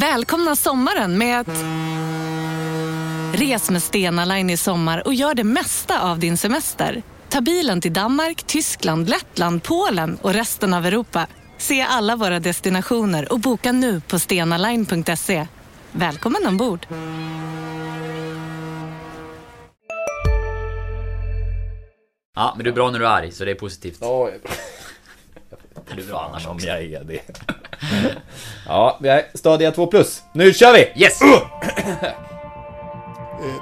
[0.00, 1.64] Välkomna sommaren med att...
[3.40, 7.02] Res med Stena Line i sommar och gör det mesta av din semester.
[7.28, 11.26] Ta bilen till Danmark, Tyskland, Lettland, Polen och resten av Europa.
[11.58, 15.46] Se alla våra destinationer och boka nu på stenaline.se.
[15.92, 16.86] Välkommen ombord!
[22.34, 23.98] Ja, men du är bra när du är arg, så det är positivt.
[24.00, 24.50] Ja, jag är bra.
[25.94, 26.66] Du är bra annars om också.
[26.66, 27.20] jag är det.
[28.66, 30.22] ja, vi är Stadia 2 plus.
[30.32, 31.02] Nu kör vi!
[31.02, 31.22] Yes!
[31.22, 31.28] Eh,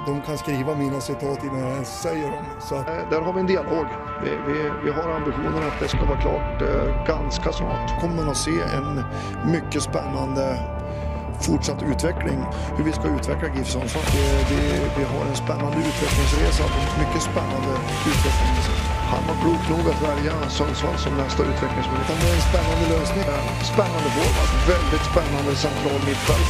[0.05, 2.45] De kan skriva mina citat innan jag ens säger dem.
[2.69, 3.85] Så eh, där har vi en dialog.
[4.23, 8.01] Vi, vi, vi har ambitionen att det ska vara klart eh, ganska snart.
[8.01, 9.03] kommer man att se en
[9.51, 10.57] mycket spännande
[11.41, 12.43] fortsatt utveckling.
[12.77, 14.03] Hur vi ska utveckla GIF Sundsvall.
[14.49, 16.63] Vi, vi har en spännande utvecklingsresa.
[16.99, 17.69] Mycket spännande
[18.07, 18.94] utveckling.
[19.11, 22.19] Han var klok nog att välja Sundsvall som nästa utvecklingsmöjlighet.
[22.21, 23.23] Det är en spännande lösning.
[23.73, 24.49] Spännande forward.
[24.73, 26.49] Väldigt spännande central mittfält.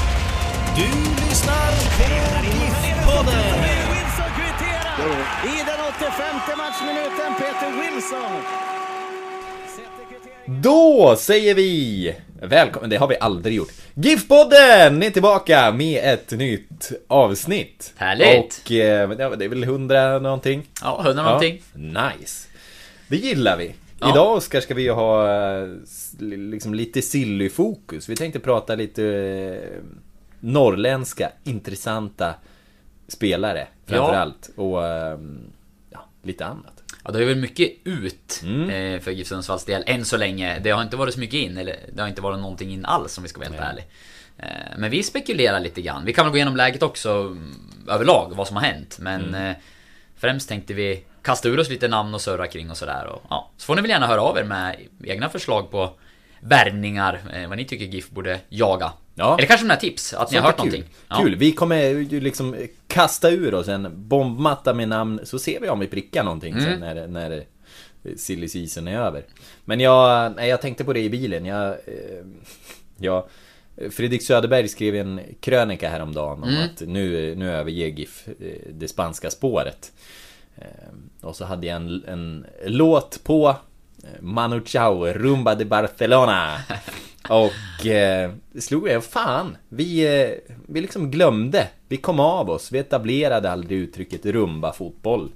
[0.80, 0.90] Du
[1.24, 1.72] lyssnar
[3.08, 3.18] på
[4.38, 7.30] kvitterar i den 85 matchminuten.
[7.40, 8.42] Peter Wilson.
[10.48, 13.72] Då säger vi välkommen, det har vi aldrig gjort.
[13.94, 17.94] GIF-podden är tillbaka med ett nytt avsnitt.
[17.96, 18.62] Härligt.
[18.66, 20.64] Och eh, det är väl 100 någonting.
[20.82, 21.62] Ja, hundra någonting.
[21.74, 22.45] Ja, nice.
[23.08, 23.76] Det gillar vi.
[24.00, 24.10] Ja.
[24.12, 25.68] Idag Oskar ska vi ju ha eh,
[26.20, 28.10] liksom lite silly-fokus.
[28.10, 29.84] Vi tänkte prata lite eh,
[30.40, 32.34] norrländska, intressanta
[33.08, 34.50] spelare framförallt.
[34.56, 35.20] Och eh,
[35.90, 36.84] ja, lite annat.
[37.04, 38.70] Ja, det är väl mycket ut Mm.
[38.70, 40.60] eh, för GIF Sundsvalls del, än så länge.
[40.60, 43.18] Det har inte varit så mycket in, eller det har inte varit någonting in alls
[43.18, 43.70] om vi ska vara helt Nej.
[43.70, 43.86] ärlig.
[44.38, 46.06] Eh, Men vi spekulerar lite grann.
[46.06, 47.54] Vi kan väl gå igenom läget också mm,
[47.90, 48.98] överlag, vad som har hänt.
[49.00, 49.56] Men Mm.
[50.16, 53.06] främst tänkte vi kasta ur oss lite namn och surra kring och sådär.
[53.08, 53.52] Och, ja.
[53.58, 55.90] Så får ni väl gärna höra av er med egna förslag på
[56.42, 58.92] värvningar, eh, vad ni tycker GIF borde jaga.
[59.16, 59.38] Ja.
[59.38, 60.66] Eller kanske några tips, att ni har hört kul.
[60.66, 60.84] någonting.
[61.10, 61.16] Ja.
[61.16, 62.56] Kul, vi kommer ju liksom
[62.88, 66.64] kasta ur oss en bombmatta med namn så ser vi om vi prickar någonting Mm.
[66.66, 67.44] sen när, när
[68.18, 69.26] silly season är över.
[69.66, 71.46] Men jag, jag tänkte på det i bilen.
[71.46, 72.26] Jag, eh,
[72.98, 73.24] jag,
[73.92, 76.64] Fredrik Söderberg skrev en krönika häromdagen om Mm.
[76.66, 78.34] att nu, nu överger GIF eh,
[78.74, 79.92] det spanska spåret.
[80.58, 80.68] Eh,
[81.28, 83.56] Och så hade jag en, en låt på
[84.04, 86.58] eh, Manu Chao, Rumba de Barcelona.
[87.30, 91.68] Och eh, slog mig, fan, vi, eh, vi liksom glömde.
[91.88, 95.32] Vi kom av oss, vi etablerade aldrig uttrycket rumba-fotboll.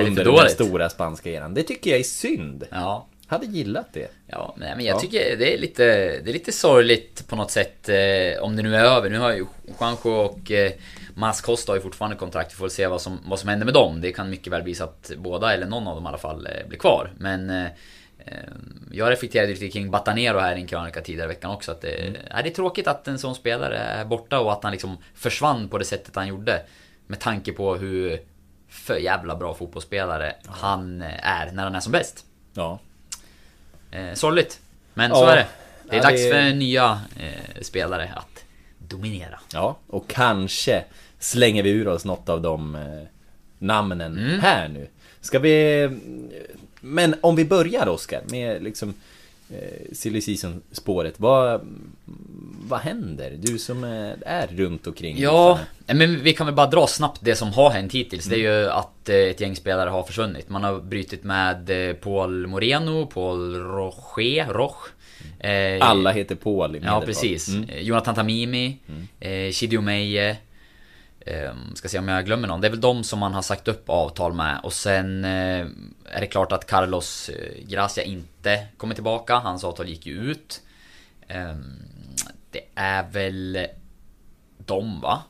[0.00, 1.54] Under den stora spanska eran.
[1.54, 2.64] Det tycker jag är synd.
[2.70, 3.06] Ja.
[3.26, 4.10] Hade gillat det.
[4.26, 5.00] Ja, nej, men jag Ja.
[5.00, 5.84] tycker det är lite,
[6.24, 9.10] det är lite sorgligt på något sätt eh, om det nu är över.
[9.10, 9.46] Nu har ju
[9.80, 10.72] Juanjo och eh,
[11.14, 12.52] Mas Costa har ju fortfarande kontrakt.
[12.52, 14.00] Vi får se vad som, vad som händer med dem.
[14.00, 16.46] Det kan mycket väl bli så att båda, eller någon av dem i alla fall,
[16.46, 17.10] eh, blir kvar.
[17.18, 17.64] Men eh,
[18.18, 18.32] eh,
[18.92, 21.72] jag reflekterade lite kring Batanero här i en krönika tidigare i veckan också.
[21.72, 24.72] Att det, är det är tråkigt att en sån spelare är borta och att han
[24.72, 26.62] liksom försvann på det sättet han gjorde.
[27.06, 28.20] Med tanke på hur
[28.68, 32.24] för jävla bra fotbollsspelare han eh, är när han är som bäst.
[32.54, 32.78] Ja.
[33.90, 34.60] Eh, sorgligt.
[34.94, 35.16] Men Ja.
[35.16, 35.46] så är det.
[35.90, 38.44] Det är Ja, dags det- för nya eh, spelare att
[38.78, 39.40] dominera.
[39.52, 40.84] Ja, och kanske
[41.24, 42.80] slänger vi ur oss något av de eh,
[43.58, 44.40] namnen Mm.
[44.40, 44.88] här nu.
[45.20, 45.88] Ska vi...
[46.80, 48.94] Men om vi börjar Oskar med liksom
[49.50, 51.14] eh, Silly Season-spåret.
[51.16, 51.60] Vad,
[52.68, 53.36] vad händer?
[53.40, 55.18] Du som är, är runt omkring.
[55.18, 58.24] Ja, men vi kan väl bara dra snabbt det som har hänt hittills.
[58.24, 60.48] Det är ju att eh, ett gäng spelare har försvunnit.
[60.48, 64.90] Man har brutit med eh, Paul Moreno, Paul Roche, Roche.
[65.38, 67.04] Eh, Alla heter Paul i Ja, medeltal.
[67.06, 67.48] precis.
[67.48, 67.68] Mm.
[67.68, 68.76] Eh, Jonathan Tamimi,
[69.20, 70.36] eh, Shidio Meije.
[71.24, 72.60] Eh, ska se om jag glömmer någon.
[72.60, 74.60] Det är väl de som man har sagt upp avtal med.
[74.62, 75.66] Och sen eh,
[76.04, 79.34] är det klart att Carlos eh, Gracia inte kommer tillbaka.
[79.34, 80.60] Hans avtal gick ju ut.
[81.28, 81.54] Eh,
[82.50, 83.66] det är väl
[84.58, 85.22] de va?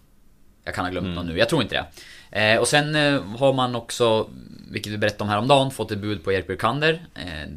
[0.64, 1.86] Jag kan ha glömt någon nu, jag tror inte det.
[2.40, 2.94] Eh, och sen
[3.38, 4.30] har man också,
[4.70, 7.06] vilket vi berättade om häromdagen, fått ett bud på Erik Burkander.
[7.14, 7.48] Eh,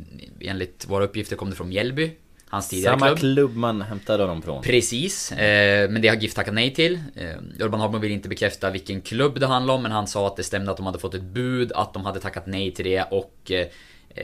[0.41, 2.11] enligt våra uppgifter kom det från Mjällby.
[2.49, 3.19] Hans tidigare Samma klubb.
[3.19, 4.63] klubb man hämtade dem från.
[4.63, 6.99] Precis, eh, men det har GIF tackat nej till.
[7.15, 10.35] Eh, Urban Hagman vill inte bekräfta vilken klubb det handlar om, men han sa att
[10.35, 13.03] det stämde att de hade fått ett bud, att de hade tackat nej till det
[13.03, 13.67] och eh,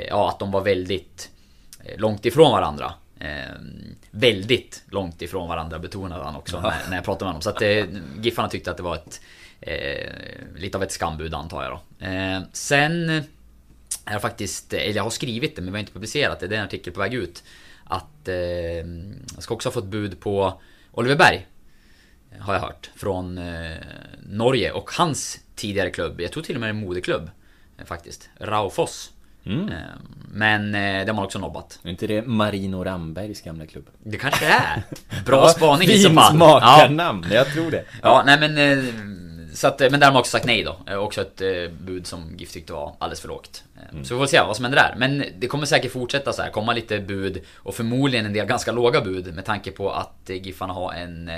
[0.10, 1.30] ja, att de var väldigt
[1.84, 2.94] eh, långt ifrån varandra.
[3.20, 3.28] Eh,
[4.12, 7.42] väldigt långt ifrån varandra betonade han också när, när jag pratade med honom.
[7.42, 7.86] Så att eh,
[8.22, 9.22] Giffarna tyckte att det var ett
[9.62, 10.12] eh,
[10.58, 12.06] lite av ett skambud antar jag då.
[12.06, 13.24] Eh, sen
[14.06, 16.56] jag har faktiskt, eller jag har skrivit det men vi har inte publicerat det, det
[16.56, 17.44] är en artikel på väg ut.
[17.86, 18.36] Att eh,
[19.36, 21.48] jag ska också ha fått bud på Oliver Berg.
[22.40, 22.92] Har jag hört.
[22.96, 23.72] Från eh,
[24.30, 27.30] Norge och hans tidigare klubb, jag tror till och med en moderklubb.
[27.78, 28.30] Eh, faktiskt.
[28.40, 29.12] Raufoss.
[29.46, 29.52] Eh,
[30.32, 31.80] Men eh, det har man också nobbat.
[31.84, 33.88] Är inte det Marino Rambergs gamla klubb?
[34.04, 34.84] Det kanske det är.
[35.26, 36.32] Bra spaning i så fall.
[36.32, 37.84] Finsmakarnamn, jag tror det.
[38.02, 38.58] Ja, nej men...
[39.54, 40.78] Så att, eh, men där har man också sagt nej då.
[40.88, 41.48] Eh, Också ett eh,
[41.82, 43.64] bud som GIF tyckte var alldeles för lågt.
[43.76, 44.96] Eh, Så vi får se vad som händer där.
[44.98, 48.72] Men det kommer säkert fortsätta så här, komma lite bud och förmodligen en del ganska
[48.72, 51.32] låga bud med tanke på att Giffarna har en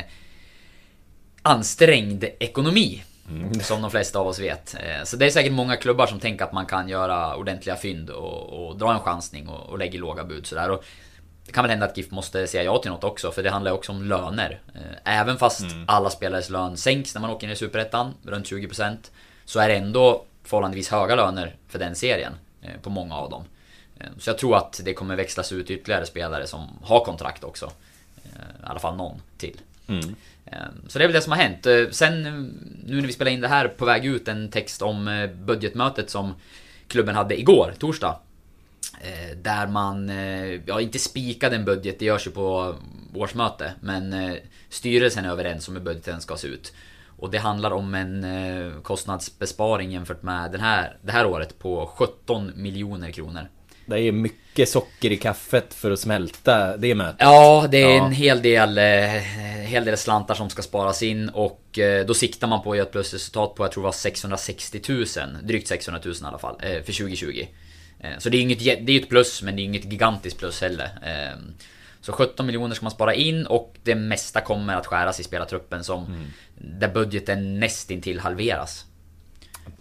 [1.41, 3.03] ansträngd ekonomi.
[3.61, 4.75] Som de flesta av oss vet.
[5.03, 8.67] Så det är säkert många klubbar som tänker att man kan göra ordentliga fynd och,
[8.67, 10.79] och dra en chansning och, och lägga låga bud sådär.
[11.45, 13.71] Det kan väl hända att GIF måste säga ja till något också, för det handlar
[13.71, 14.59] ju också om löner.
[14.75, 18.97] Eh, Även fast alla spelares lön sänks när man åker ner i Superettan, runt 20%,
[19.45, 23.43] så är det ändå förhållandevis höga löner för den serien, eh, på många av dem.
[23.99, 27.71] Eh, Så jag tror att det kommer växlas ut ytterligare spelare som har kontrakt också.
[28.25, 28.29] I
[28.63, 29.61] alla fall någon till.
[30.45, 30.57] Eh,
[30.87, 31.95] Så det är väl det som har hänt.
[31.95, 32.21] Sen
[32.85, 36.33] nu när vi spelar in det här på väg ut en text om budgetmötet som
[36.87, 38.19] klubben hade igår, torsdag.
[39.01, 42.75] Eh, Där man, eh, ja inte spikade en budget, det görs ju på
[43.15, 43.73] årsmöte.
[43.81, 44.33] Men eh,
[44.69, 46.73] styrelsen är överens om hur budgeten ska se ut.
[47.17, 48.25] Och det handlar om en
[48.83, 53.47] kostnadsbesparing jämfört med den här, det här året på 17 miljoner kronor.
[53.85, 57.15] Det är mycket socker i kaffet för att smälta det mötet.
[57.19, 58.05] Ja, det är Ja.
[58.05, 58.77] en hel del,
[59.67, 62.91] hel del slantar som ska sparas in och då siktar man på att göra ett
[62.91, 65.05] plusresultat på, jag tror det var 660 000.
[65.43, 67.45] Drygt 600 000 i alla fall, för 2020.
[68.13, 69.85] Eh, så det är inget, jä- det är ju ett plus, men det är inget
[69.85, 70.89] gigantiskt plus heller.
[71.03, 71.37] Eh,
[72.01, 75.83] så 17 miljoner ska man spara in och det mesta kommer att skäras i spelartruppen
[75.83, 76.05] som
[76.57, 78.85] där budgeten nästintill halveras.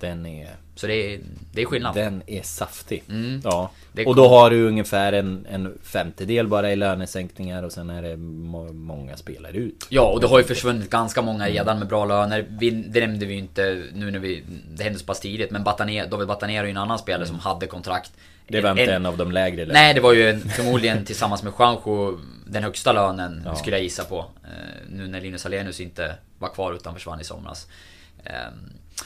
[0.01, 0.51] Den är...
[0.75, 1.21] Så det är,
[1.53, 1.95] det är skillnad.
[1.95, 3.03] Den är saftig.
[3.09, 3.41] Mm.
[3.45, 3.71] Ja.
[4.07, 8.17] Och då har du ungefär en, en femtedel bara i lönesänkningar och sen är det
[8.17, 9.87] må många spelare ut.
[9.89, 12.47] Ja, och det har ju försvunnit ganska många redan med bra löner.
[12.49, 14.45] Vi, det nämnde vi ju inte nu när vi...
[14.69, 17.39] Det hände så pass tidigt, men Bataner, David Bataner är ju en annan spelare som
[17.39, 18.13] hade kontrakt.
[18.49, 19.81] Det var inte en av de lägre lönerna.
[19.81, 23.55] Nej, det var ju en, förmodligen tillsammans med Juanjo den högsta lönen, Ja.
[23.55, 24.19] skulle jag gissa på.
[24.45, 24.51] Eh,
[24.89, 27.67] nu när Linus Alenius inte var kvar utan försvann i somras.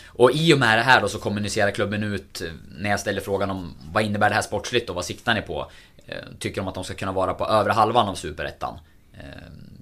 [0.07, 2.49] Och i och med det här då så kommunicerar klubben ut, eh,
[2.79, 5.71] när jag ställer frågan om vad innebär det här sportsligt och vad siktar ni på?
[6.07, 8.79] Eh, tycker de att de ska kunna vara på övre halvan av Superettan?
[9.15, 9.73] Ehm,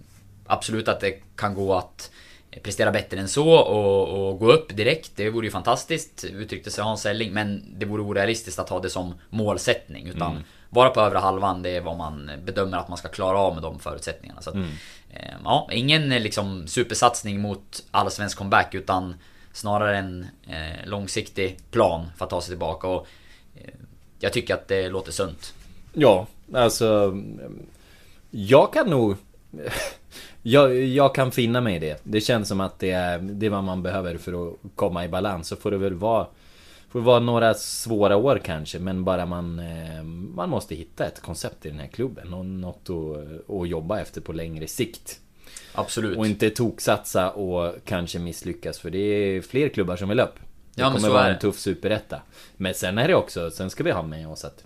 [0.47, 2.11] absolut att det kan gå att
[2.63, 5.11] prestera bättre än så och, och gå upp direkt.
[5.17, 7.33] Det vore ju fantastiskt, uttryckte sig Hans Selling.
[7.33, 10.07] Men det vore orealistiskt att ha det som målsättning.
[10.07, 10.43] Utan Mm.
[10.71, 13.63] vara på övre halvan, det är vad man bedömer att man ska klara av med
[13.63, 14.43] de förutsättningarna.
[14.43, 14.69] Så att, Mm.
[15.11, 19.15] eh, ja, ingen eh, liksom supersatsning mot allsvensk comeback utan
[19.57, 22.89] snarare en eh, långsiktig plan för att ta sig tillbaka.
[22.89, 23.07] Och,
[23.55, 23.75] eh,
[24.19, 25.55] jag tycker att det låter sunt.
[25.93, 27.17] Ja, alltså...
[28.31, 29.17] Jag kan nog...
[30.43, 32.01] Jag, jag kan finna mig i det.
[32.03, 35.09] Det känns som att det är, det är vad man behöver för att komma i
[35.09, 35.49] balans.
[35.49, 36.27] Så får det väl vara...
[36.89, 39.59] Får det vara några svåra år kanske, men bara man...
[39.59, 40.03] Eh,
[40.35, 42.35] man måste hitta ett koncept i den här klubben.
[42.35, 45.21] Och något att, att jobba efter på längre sikt.
[45.77, 46.19] Absolut.
[46.19, 50.35] Och inte toksatsa och kanske misslyckas, för det är fler klubbar som vill upp.
[50.75, 52.23] Det Ja, kommer vara en tuff superetta.
[52.57, 54.65] Men sen är det också, sen ska vi ha med oss att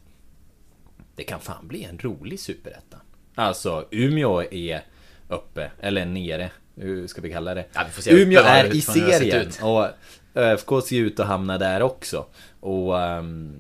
[1.17, 2.97] det kan fan bbli en rolig superetta.
[3.35, 4.83] Alltså, Umeå är
[5.29, 7.65] uppe, eller nere, hur ska vi kalla det?
[7.73, 9.47] Ja, vi se Umeå är i serien.
[9.47, 9.61] ut.
[9.63, 9.87] Och
[10.35, 12.27] ÖFK ser ut att hamna där också.
[12.61, 13.01] Och...
[13.01, 13.59] ehm,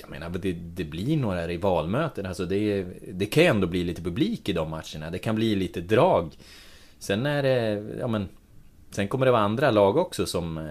[0.00, 2.26] jag menar, det, det blir några rivalmöten.
[2.26, 5.10] Alltså det, det kan ju ändå bli lite publik i de matcherna.
[5.10, 6.34] Det kan bli lite drag.
[7.04, 8.28] Sen är det, ja men...
[8.90, 10.64] Sen kommer det vara andra lag också som, eh,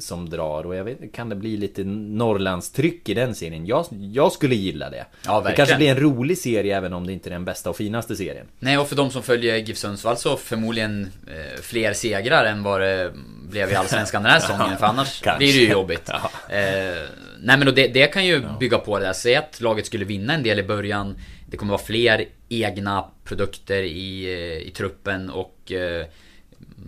[0.00, 3.66] som drar och jag vet kan det bli lite Norrlandstryck i den serien?
[3.66, 4.96] Jag, jag skulle gilla det.
[4.96, 5.56] Ja, det verkligen.
[5.56, 8.46] kanske blir en rolig serie även om det inte är den bästa och finaste serien.
[8.58, 12.80] Nej, och för de som följer GIF Sundsvall så förmodligen eh, fler segrar än vad
[12.80, 13.12] det
[13.50, 14.78] blev i Allsvenskan den här säsongen.
[14.78, 15.38] För annars Kanske.
[15.38, 16.10] blir det ju jobbigt.
[16.48, 16.54] Ja.
[16.56, 17.08] Eh,
[17.40, 19.12] nej men och det, det kan ju bygga på det där.
[19.12, 21.14] Säg att laget skulle vinna en del i början.
[21.46, 26.06] Det kommer vara fler egna produkter i, eh, i truppen och eh,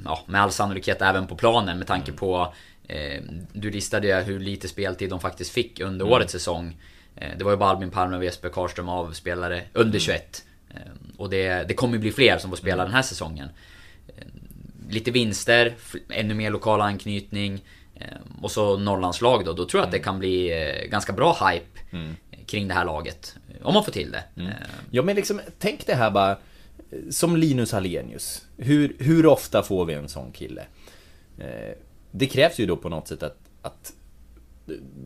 [0.04, 2.54] ja, med all sannolikhet även på planen med tanke på
[2.88, 3.22] eh,
[3.52, 6.14] Du listade ju hur lite speltid de faktiskt fick under Mm.
[6.16, 6.76] årets säsong.
[7.16, 10.44] Eh, det var ju bara Albin Palme och Jesper Karlström av spelare under 21.
[10.70, 10.76] Eh,
[11.16, 13.48] och det, det kommer bli fler som får spela den här säsongen.
[14.90, 15.74] Lite vinster,
[16.10, 17.64] ännu mer lokal anknytning.
[18.00, 18.06] Eh,
[18.42, 19.52] Och så Norrlandslag då.
[19.52, 20.50] Då tror jag att det kan bli
[20.82, 21.80] eh, ganska bra hype
[22.46, 23.36] kring det här laget.
[23.62, 24.24] Om man får till det.
[24.42, 24.48] Eh,
[24.90, 26.38] Ja men liksom, tänk det här bara
[27.10, 30.62] Som Linus Hallenius Hur, hur ofta får vi en sån kille?
[31.38, 31.74] Eh,
[32.10, 33.92] Det krävs ju då på något sätt att, att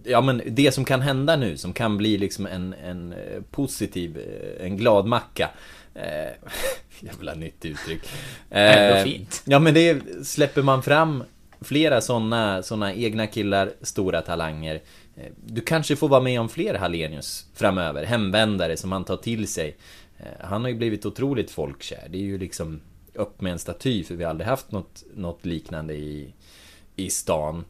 [0.04, 4.18] Ja men det som kan hända nu, som kan bli liksom en, en eh, positiv,
[4.18, 5.50] eh, en glad macka
[5.94, 6.32] eh,
[7.00, 8.00] Jävla nytt uttryck
[8.50, 9.42] Ändå Eh, fint.
[9.44, 11.24] Ja men det släpper man fram
[11.64, 14.80] flera såna, såna egna killar, stora talanger
[15.16, 19.48] eh, Du kanske får vara med om fler Hallenius framöver, hemvändare som han tar till
[19.48, 19.76] sig.
[20.18, 22.06] Eh, han har ju blivit otroligt folkkär.
[22.10, 22.80] Det är ju liksom
[23.14, 26.34] upp med en staty för vi har aldrig haft något, något liknande i,
[26.96, 27.64] i stan.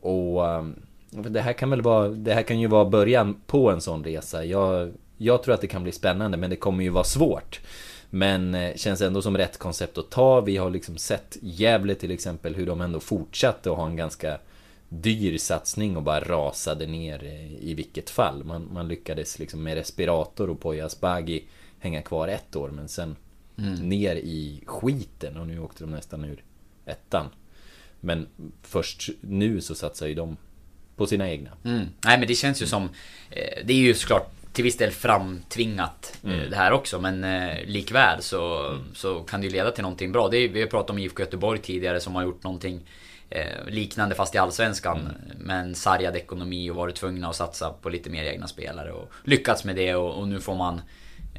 [0.00, 0.64] Och eh,
[1.10, 4.44] det här kan väl vara, det här kan ju vara början på en sån resa.
[4.44, 7.60] Jag, jag tror att det kan bli spännande men det kommer ju vara svårt.
[8.10, 10.40] Men eh, känns ändå som rätt koncept att ta.
[10.40, 14.38] Vi har liksom sett Gävle till exempel hur de ändå fortsatte att ha en ganska
[14.88, 18.44] dyr satsning och bara rasade ner eh, i vilket fall.
[18.44, 21.44] Man, man lyckades liksom med respirator och Poya Asbaghi
[21.78, 23.16] hänga kvar ett år men sen
[23.82, 26.44] ner i skiten och nu åkte de nästan ur
[26.86, 27.26] ettan.
[28.00, 28.26] Men
[28.62, 30.36] först nu så satsar ju de
[30.96, 31.50] på sina egna.
[31.64, 31.86] Mm.
[32.04, 32.82] Nej men det känns ju som
[33.30, 36.50] eh, Det är ju såklart till viss del framtvingat eh, Mm.
[36.50, 40.28] det här också men eh, likväl så, så kan det ju leda till någonting bra.
[40.28, 42.80] Det är, vi har pratat om IFK Göteborg tidigare som har gjort någonting
[43.30, 45.00] eh, liknande fast i Allsvenskan.
[45.00, 45.12] Mm.
[45.38, 49.64] Men sargad ekonomi och varit tvungna att satsa på lite mer egna spelare och lyckats
[49.64, 50.80] med det och, och nu får man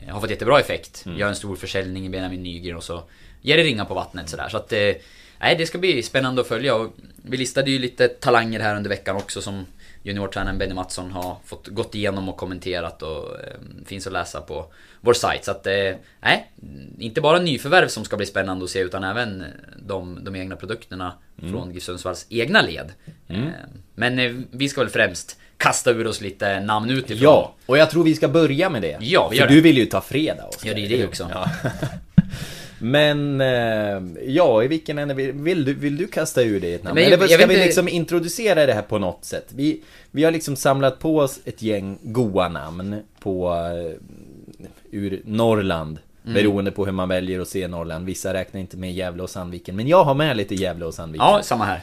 [0.01, 1.03] eh, har fått jättebra effekt.
[1.05, 1.17] Mm.
[1.17, 3.03] Gör en stor försäljning i Benjamin Nygren och så
[3.41, 4.49] ger det ringa på vattnet sådär.
[4.49, 4.93] Så att eh,
[5.39, 8.89] Nej, det ska bli spännande att följa och vi listade ju lite talanger här under
[8.89, 9.65] veckan också som
[10.07, 13.53] juniortränaren Benny Mattsson har fått gått igenom och kommenterat och eh,
[13.85, 14.65] finns att läsa på
[15.01, 15.45] vår sajt.
[15.45, 15.73] Så att, eh,
[16.19, 16.51] nej,
[16.99, 19.43] inte bara nyförvärv som ska bli spännande att se utan även
[19.87, 22.91] de, de egna produkterna från GIF Sundsvalls egna led.
[23.27, 23.37] Eh,
[23.95, 27.23] men eh, vi ska väl främst kasta ur oss lite namn utifrån.
[27.23, 28.97] Ja, och jag tror vi ska börja med det.
[29.01, 29.61] Ja, vi För gör du det.
[29.61, 30.69] vill ju ta fredag Oskar.
[30.69, 31.29] Ja, det är det också.
[31.33, 31.49] Ja.
[32.79, 36.95] Men, eh, ja, i vilken ände vill, du, vill du kasta ur dig ett namn?
[36.95, 39.45] Men jag- Eller ska vi inte- liksom introducera det här på något sätt?
[39.55, 39.81] Vi,
[40.11, 43.95] vi har liksom samlat på oss ett gäng goa namn på, eh,
[44.91, 45.97] ur Norrland.
[46.25, 46.33] Mm.
[46.33, 48.05] Beroende på hur man väljer att se Norrland.
[48.05, 49.75] Vissa räknar inte med Gävle och Sandviken.
[49.75, 51.27] Men jag har med lite Gävle och Sandviken.
[51.27, 51.81] Ja, samma här.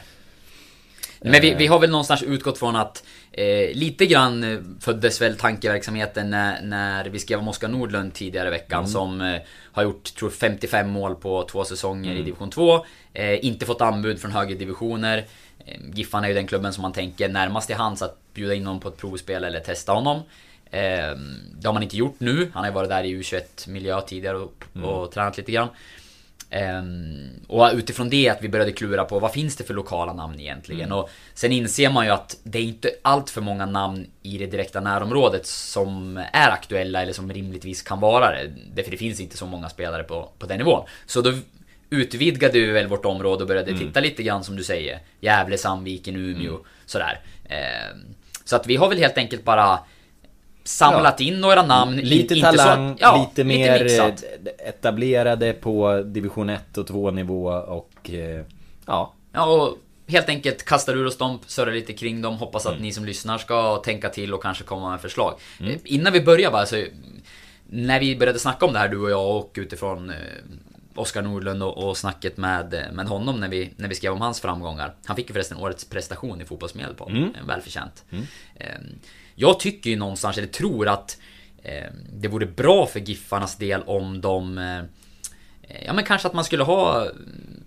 [1.31, 5.37] Men vi, vi har väl någonstans utgått från att eh, lite grann eh, föddes väl
[5.37, 9.41] tankeverksamheten när, när vi skrev om Oskar Nordlund tidigare i veckan som eh,
[9.71, 12.85] har gjort, tror 55 mål på två säsonger i division 2.
[13.13, 15.25] Eh, inte fått anbud från högre divisioner.
[15.65, 18.65] Eh, Giffan är ju den klubben som man tänker närmast i hands att bjuda in
[18.65, 20.21] honom på ett provspel eller testa honom.
[20.71, 20.81] Eh,
[21.59, 22.51] det har man inte gjort nu.
[22.53, 25.67] Han har ju varit där i U21-miljö tidigare och, och tränat lite grann.
[26.49, 30.39] Ehm, och utifrån det att vi började klura på vad finns det för lokala namn
[30.39, 30.91] egentligen?
[30.91, 34.45] Och sen inser man ju att det är inte allt för många namn i det
[34.45, 38.51] direkta närområdet som är aktuella eller som rimligtvis kan vara det.
[38.73, 40.85] Därför det finns inte så många spelare på, på den nivån.
[41.05, 41.33] Så då
[41.89, 44.99] utvidgade vi väl vårt område och började titta lite grann som du säger.
[45.19, 47.19] Gävle, Sandviken, Umeå, sådär.
[47.49, 49.79] Ehm, så att vi har väl helt enkelt bara
[50.65, 51.95] samlat in några namn.
[51.95, 54.23] Lite talang, att- ja, lite mer mixat.
[54.59, 58.45] eh, etablerade på division 1 och 2 nivå och eh,
[58.85, 62.79] ja, Ja, och helt enkelt kastar ur oss dem, surrar lite kring dem, hoppas att
[62.79, 65.33] ni som lyssnar ska tänka till och kanske komma med förslag.
[65.59, 66.83] Eh, Innan vi börjar bara så...
[67.69, 70.11] När vi började snacka om det här du och jag och utifrån
[70.95, 74.93] Oskar Nordlund och, snacket med, med honom när vi, när vi skrev om hans framgångar.
[75.05, 77.09] Han fick ju förresten årets prestation i Fotbollsmedelpod.
[77.11, 77.29] Mm.
[77.47, 78.03] Välförtjänt.
[78.55, 78.67] Eh,
[79.35, 81.17] jag tycker ju någonstans, eller tror att
[81.63, 84.81] eh, det vore bra för Giffarnas del om de eh,
[85.85, 87.07] Ja men kanske att man skulle ha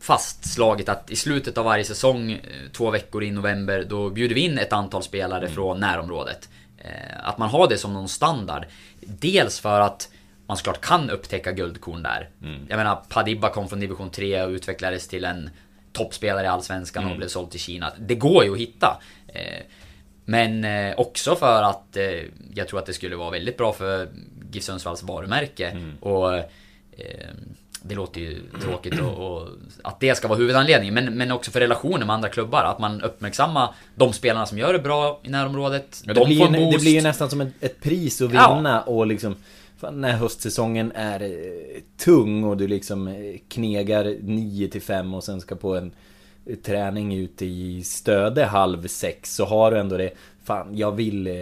[0.01, 2.39] fastslaget att i slutet av varje säsong, eh,
[2.73, 6.49] två veckor i november, då bjuder vi in ett antal spelare från närområdet.
[6.79, 6.91] Eh,
[7.29, 8.65] Att man har det som någon standard.
[9.01, 10.09] Dels för att
[10.47, 12.29] man såklart kan upptäcka guldkorn där.
[12.69, 15.51] Jag menar, Padibba kom från division 3 och utvecklades till en
[15.93, 17.93] toppspelare i Allsvenskan och blev såld till Kina.
[17.99, 19.01] Det går ju att hitta.
[19.29, 19.63] Eh,
[20.31, 22.05] Men eh, också för att eh,
[22.55, 24.09] jag tror att det skulle vara väldigt bra för
[24.53, 25.77] GIF Sundsvalls varumärke.
[26.01, 26.45] Och eh,
[27.83, 29.49] det låter ju tråkigt och, och
[29.83, 30.95] att det ska vara huvudanledningen.
[30.95, 32.65] Men, men också för relationer med andra klubbar.
[32.65, 36.03] Att man uppmärksammar de spelarna som gör det bra i närområdet.
[36.07, 36.79] Ja, det, de blir, får ju- en boost.
[36.79, 38.55] det blir ju nästan som ett, ett pris att Ja.
[38.55, 39.37] vinna och liksom
[39.77, 41.33] fan, När höstsäsongen är
[42.05, 43.15] tung och du liksom
[43.49, 45.93] knegar 9 till 5 och sen ska på en
[46.57, 50.11] träning ute i Stöde halv sex så har du ändå det
[50.45, 51.35] Fan, jag vill eh,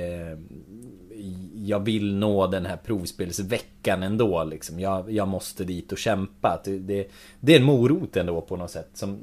[1.67, 4.81] jag vill nå den här provspelsveckan ändå liksom.
[4.81, 6.61] Jag, jag måste dit och kämpa.
[6.65, 7.09] Det,
[7.41, 9.21] det, är en morot ändå på något sätt som,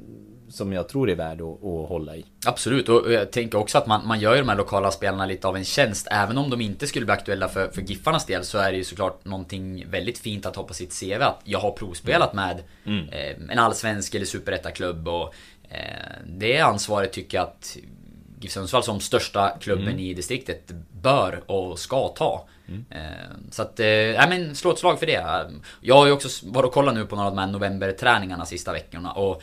[0.48, 2.24] som jag tror är värd att, att hålla i.
[2.46, 5.48] Absolut, och jag tänker också att man, man gör ju de här lokala spelarna lite
[5.48, 6.08] av en tjänst.
[6.10, 8.84] Även om de inte skulle bli aktuella för, för Giffarnas del så är det ju
[8.84, 11.22] såklart någonting väldigt fint att ha på sitt CV.
[11.22, 15.34] Att jag har provspelat med eh, en allsvensk eller superettaklubb och
[16.26, 17.76] det ansvaret tycker jag att
[18.40, 20.70] GIF Sundsvall som största klubben i distriktet
[21.02, 22.46] bör och ska ta.
[22.90, 23.00] Eh,
[23.50, 25.50] Så att, eh, nej men slå ett slag för det.
[25.80, 28.72] Jag har ju också varit och kollat nu på några av de här novemberträningarna sista
[28.72, 29.42] veckorna och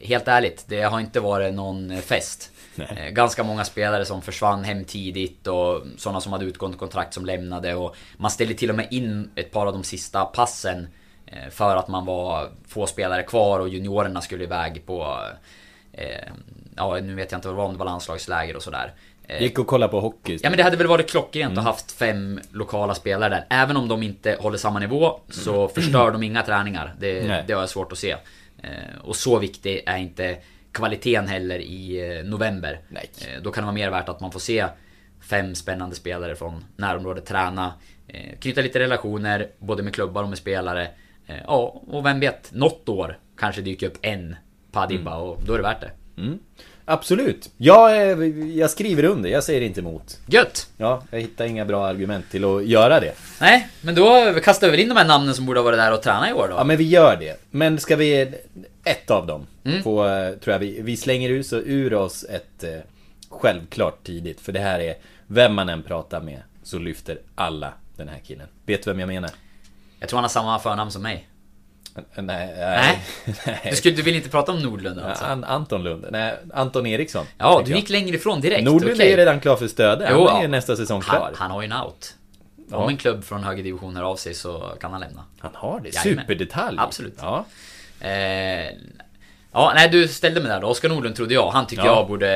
[0.00, 2.50] helt ärligt, det har inte varit någon fest.
[2.74, 2.88] Nej.
[2.96, 7.26] Eh, Ganska många spelare som försvann hem tidigt och sådana som hade utgående kontrakt som
[7.26, 10.88] lämnade och man ställde till och med in ett par av de sista passen eh,
[11.50, 15.18] för att man var få spelare kvar och juniorerna skulle iväg på
[15.92, 16.32] eh,
[16.76, 18.92] Ja, nu vet jag inte vad det var, om det var landslagsläger och sådär.
[19.28, 20.38] Eh, Gick och kolla på hockey.
[20.42, 21.58] Ja men det hade väl varit klockrent Mm.
[21.58, 23.46] att haft fem lokala spelare där.
[23.62, 25.68] Även om de inte håller samma nivå så Mm.
[25.74, 26.94] förstör de inga träningar.
[26.98, 27.44] Det, Nej.
[27.46, 28.10] det har jag svårt att se.
[28.62, 28.68] Eh,
[29.04, 30.36] Och så viktig är inte
[30.72, 32.80] kvaliteten heller i eh, november.
[32.88, 33.10] Nej.
[33.20, 34.66] Eh, Då kan det vara mer värt att man får se
[35.20, 37.72] fem spännande spelare från närområdet träna.
[38.08, 40.88] eh, Knyta lite relationer både med klubbar och med spelare.
[41.28, 44.36] Eh, Ja, och vem vet, något år kanske dyker upp en
[44.72, 45.22] Padibba Mm.
[45.22, 45.90] och då är det värt det.
[46.84, 47.50] Absolut.
[47.56, 48.24] Jag, eh,
[48.56, 50.18] jag skriver under, jag säger inte emot.
[50.26, 50.68] Gött!
[50.76, 53.14] Ja, jag hittar inga bra argument till att göra det.
[53.40, 55.92] Nej, men då kastar vi väl in de här namnen som borde ha varit där
[55.92, 56.54] och tränat i år då.
[56.56, 57.40] Ja men vi gör det.
[57.50, 58.34] Men ska vi...
[58.84, 59.46] Ett av dem.
[59.64, 59.82] Mm.
[59.82, 62.64] Få, eh, tror jag vi, vi slänger ur, så ur oss ett
[63.30, 64.40] självklart tidigt.
[64.40, 64.94] För det här är,
[65.26, 68.46] vem man än pratar med så lyfter alla den här killen.
[68.66, 69.30] Vet du vem jag menar?
[70.00, 71.28] Jag tror han har samma förnamn som mig.
[72.14, 72.54] Nej.
[72.56, 73.02] Nej.
[73.46, 73.60] nej.
[73.70, 75.24] Du, skulle, du vill inte prata om Nordlund alltså?
[75.24, 76.06] An, Anton Lund.
[76.10, 77.26] Nej, Anton Eriksson.
[77.38, 77.78] Ja, du jag.
[77.80, 78.64] gick längre ifrån direkt.
[78.64, 79.12] Nordlund okej.
[79.12, 80.06] är redan klar för stöd.
[80.10, 81.32] Jo, Han är ju nästa säsong han, klar.
[81.36, 82.14] han har ju en out.
[82.70, 82.76] Ja.
[82.76, 85.24] Om en klubb från högre division hör av sig så kan han lämna.
[85.38, 85.88] Han har det.
[85.94, 86.24] Jajamän.
[86.24, 86.76] Superdetalj.
[86.80, 87.18] Absolut.
[87.20, 87.44] Ja.
[88.00, 88.10] Eh,
[89.52, 90.66] ja, nej du ställde mig där då.
[90.66, 91.50] Oskar Nordlund trodde jag.
[91.50, 91.94] Han tycker Ja.
[91.96, 92.26] jag borde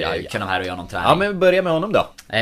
[0.00, 0.30] Ja, ja.
[0.30, 1.08] kunna vara här och göra någon träning.
[1.08, 2.06] ja, men börja med honom då.
[2.36, 2.40] Eh,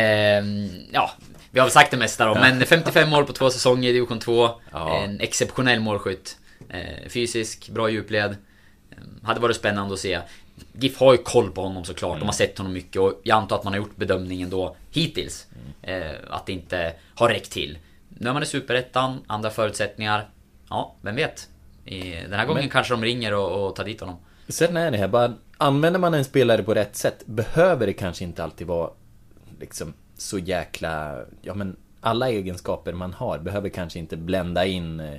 [0.93, 1.11] ja,
[1.51, 4.19] vi har väl sagt det mesta då, men 55 mål på två säsonger i division
[4.19, 4.49] 2.
[4.73, 4.97] Ja.
[4.97, 6.37] En exceptionell målskytt.
[6.69, 8.31] Eh, fysisk, bra djupled.
[8.91, 10.21] Eh, hade varit spännande att se.
[10.73, 13.57] GIF har ju koll på honom såklart, de har sett honom mycket och jag antar
[13.57, 15.47] att man har gjort bedömningen då hittills.
[15.83, 17.79] Eh, att det inte har räckt till.
[18.09, 20.29] Nu är man i Superettan, andra förutsättningar.
[20.69, 21.49] Ja, vem vet?
[21.85, 24.17] Den här gången Men- kanske de ringer och, och tar dit honom.
[24.49, 28.25] Sen är det här bara, använder man en spelare på rätt sätt behöver det kanske
[28.25, 28.91] inte alltid vara
[29.61, 35.19] liksom så jäkla, ja men alla egenskaper man har behöver kanske inte blända in eh,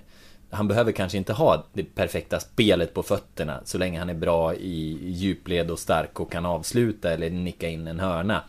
[0.52, 4.56] han behöver kanske inte ha det perfekta spelet på fötterna så länge han är bra
[4.56, 8.44] i djupled och stark och kan avsluta eller nicka in en hörna.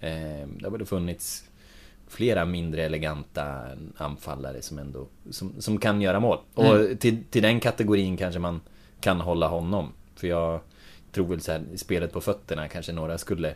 [0.00, 1.44] Eh, Det har väl funnits
[2.08, 3.62] flera mindre eleganta
[3.96, 6.38] anfallare som ändå som, som kan göra mål.
[6.54, 8.60] Och till, till den kategorin kanske man
[9.00, 9.92] kan hålla honom.
[10.16, 10.60] För jag
[11.12, 13.54] tror väl så här, spelet på fötterna kanske några skulle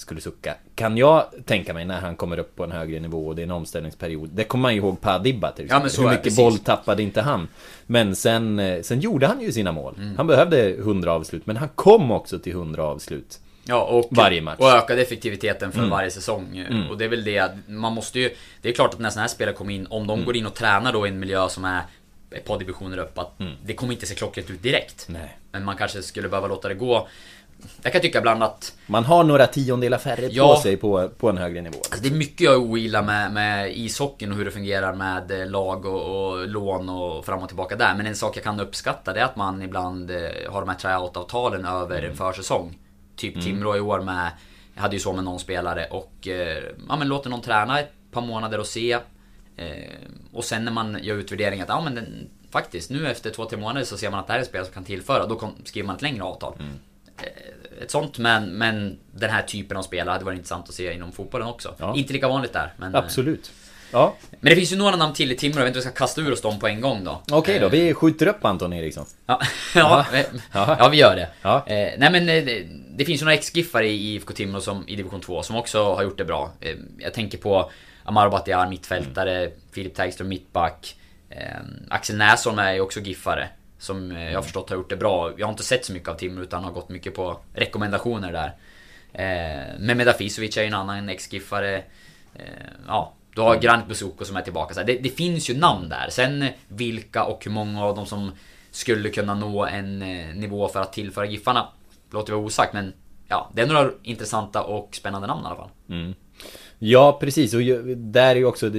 [0.00, 0.54] skulle sucka.
[0.74, 3.44] Kan jag tänka mig när han kommer upp på en högre nivå och det är
[3.44, 4.28] en omställningsperiod.
[4.32, 5.90] Det kommer man ju ihåg Padibba till Ja, exempel.
[5.90, 7.48] så Hur mycket boll tappade inte han?
[7.86, 9.94] Men sen, eh, sen gjorde han ju sina mål.
[9.98, 10.16] Mm.
[10.16, 13.38] Han behövde 100 avslut, men han kom också till 100 avslut.
[13.64, 14.58] Ja, och, Varje match.
[14.58, 15.90] och ökade effektiviteten för Mm.
[15.90, 16.56] varje säsong.
[16.56, 16.90] Mm.
[16.90, 18.30] Och det är väl det, att man måste ju...
[18.62, 20.26] Det är klart att när sådana här spelare kommer in, om de Mm.
[20.26, 21.82] går in och tränar då i en miljö som är
[22.30, 23.32] ett par divisioner upp, att
[23.64, 25.08] det kommer inte se klockrent ut direkt.
[25.08, 25.20] Mm.
[25.22, 25.36] Nej.
[25.52, 27.08] Men man kanske skulle behöva låta det gå.
[27.82, 30.54] Jag kan tycka ibland att Man har några tiondelar färre Ja.
[30.54, 31.76] på sig på, på en högre nivå.
[31.76, 35.46] Alltså det är mycket jag ogillar med, med ishockeyn och hur det fungerar med eh,
[35.50, 37.94] lag och, och lån och fram och tillbaka där.
[37.94, 40.16] Men en sak jag kan uppskatta det är att man ibland eh,
[40.50, 42.10] har de här tryout-avtalen över Mm.
[42.10, 42.78] en försäsong.
[43.16, 44.30] Typ Timrå i år med,
[44.74, 47.92] jag hade ju så med någon spelare och eh, ja, men låter någon träna ett
[48.12, 48.98] par månader och se.
[50.32, 53.58] Och sen när man gör utvärderingen att ja men den, faktiskt nu efter två, tre
[53.58, 55.26] månader så ser man att det här är ett spel som kan tillföra.
[55.26, 56.54] Då skriver man ett längre avtal.
[56.58, 56.72] Mm.
[57.22, 60.92] Eh, Ett sånt men, men den här typen av spelare hade varit intressant att se
[60.92, 61.74] inom fotbollen också.
[61.78, 61.94] Ja.
[61.96, 62.72] Inte lika vanligt där.
[62.76, 63.52] Men, eh, Absolut.
[63.92, 65.96] Ja, men det finns ju några namn till i Timrå, jag vet inte om vi
[65.96, 67.22] ska kasta ur oss dem på en gång då.
[67.32, 67.66] okej då.
[67.66, 69.06] Eh, Vi skjuter upp Anton Eriksson.
[69.26, 69.40] Ja,
[69.74, 70.06] ja,
[70.52, 70.88] Ja.
[70.92, 71.28] vi gör det.
[71.42, 71.66] Ja.
[71.66, 75.20] Eh, nej men det, det finns ju några ex-giffare i IFK Timrå som, i division
[75.20, 76.50] 2 som också har gjort det bra.
[76.60, 77.70] Eh, jag tänker på
[78.04, 80.96] Amaro Batiar, mittfältare, Filip Tägström, mittback.
[81.30, 81.38] Eh,
[81.88, 83.48] Axel Näsholm är ju också giffare.
[83.80, 85.32] Som eh, jag har förstått har gjort det bra.
[85.36, 88.54] Jag har inte sett så mycket av Timrå utan har gått mycket på rekommendationer där.
[89.12, 91.76] Eh, Mehmed Afisovic är ju en annan ex-giffare.
[92.34, 92.44] Eh,
[92.86, 94.74] ja, du har Granit Busuko som är tillbaka.
[94.74, 96.06] Så det, det finns ju namn där.
[96.10, 98.32] Sen vilka och hur många av dem som
[98.70, 101.68] skulle kunna nå en eh, nivå för att tillföra Giffarna
[102.10, 102.92] låter vara osagt men
[103.28, 105.70] ja, det är några intressanta och spännande namn i alla fall.
[106.78, 107.54] Ja, precis.
[107.54, 107.60] Och
[107.96, 108.70] där är ju också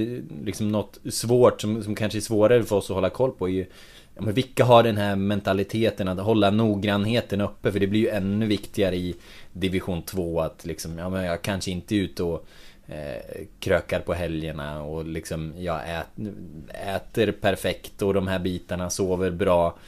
[0.44, 3.48] liksom något svårt som, som kanske är svårare för oss att hålla koll på.
[3.48, 3.66] Är ju,
[4.14, 7.72] ja, men vilka har den här mentaliteten att hålla noggrannheten uppe?
[7.72, 9.16] För det blir ju ännu viktigare i
[9.52, 12.46] division 2 att liksom, ja men jag kanske inte är ute och
[12.86, 16.06] eh, krökar på helgerna och liksom jag ät,
[16.86, 19.78] äter perfekt och de här bitarna, sover bra.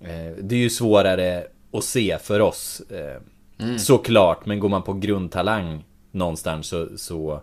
[0.00, 2.80] Eh, det är ju svårare att se för oss.
[2.90, 3.20] Eh,
[3.78, 7.40] Såklart, men går man på grundtalang någonstans så, så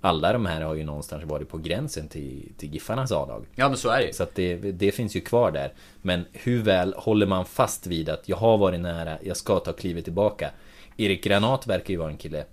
[0.00, 3.46] alla de här har ju någonstans varit på gränsen till, till Giffarnas A-lag.
[3.54, 4.14] Ja men så är det.
[4.16, 5.72] Så att det, det finns ju kvar där.
[6.02, 9.72] Men hur väl håller man fast vid att jag har varit nära, jag ska ta
[9.72, 10.50] klivet tillbaka.
[10.96, 12.44] Erik Granat verkar ju vara en kille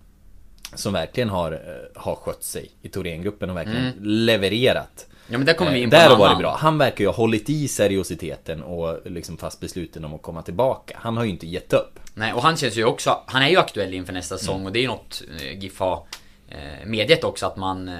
[0.73, 5.07] som verkligen har, eh, har skött sig i Thorengruppen och verkligen levererat.
[5.27, 6.37] Ja men där kommer vi in på Där varit annan.
[6.41, 6.55] bra.
[6.59, 10.97] Han verkar ju ha hållit i seriositeten och liksom fast besluten om att komma tillbaka.
[11.01, 11.99] Han har ju inte gett upp.
[12.13, 14.79] Nej, och han känns ju också, han är ju aktuell inför nästa säsong och det
[14.79, 16.03] är ju något eh, GIF har
[16.49, 17.95] eh, medgett också att man, eh,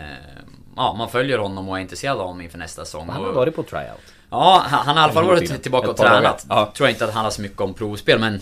[0.76, 3.10] ja, man följer honom och är intresserad av honom inför nästa säsong.
[3.10, 4.00] Han har varit på tryout.
[4.30, 6.46] Ja, han han har i alla fall varit tillbaka och tränat.
[6.50, 6.72] Ja.
[6.76, 8.42] Tror jag inte att det handlar så mycket om provspel men...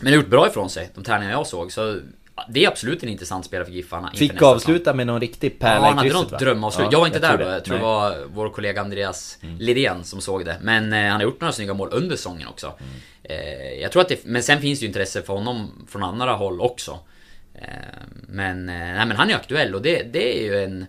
[0.00, 1.72] Men har gjort bra ifrån sig, de träningar jag såg.
[1.72, 2.00] Så
[2.48, 5.86] det är absolut en intressant spelare för Giffarna Fick avsluta med någon riktig Ja, pärla
[5.86, 6.84] han i hade något drömavslut.
[6.84, 7.52] Ja, jag var inte där tror då.
[7.52, 7.82] Jag tror Nej.
[7.82, 10.56] det var vår kollega Andreas Lidén som såg det.
[10.60, 12.72] Men eh, han har gjort några snygga mål under säsongen också.
[13.22, 14.24] Eh, jag tror att det...
[14.24, 16.98] Men sen finns det ju intresse för honom från andra håll också.
[17.62, 17.68] Eh,
[18.28, 18.68] men...
[18.68, 20.86] Eh, nej men han är aktuell och det, det är ju en...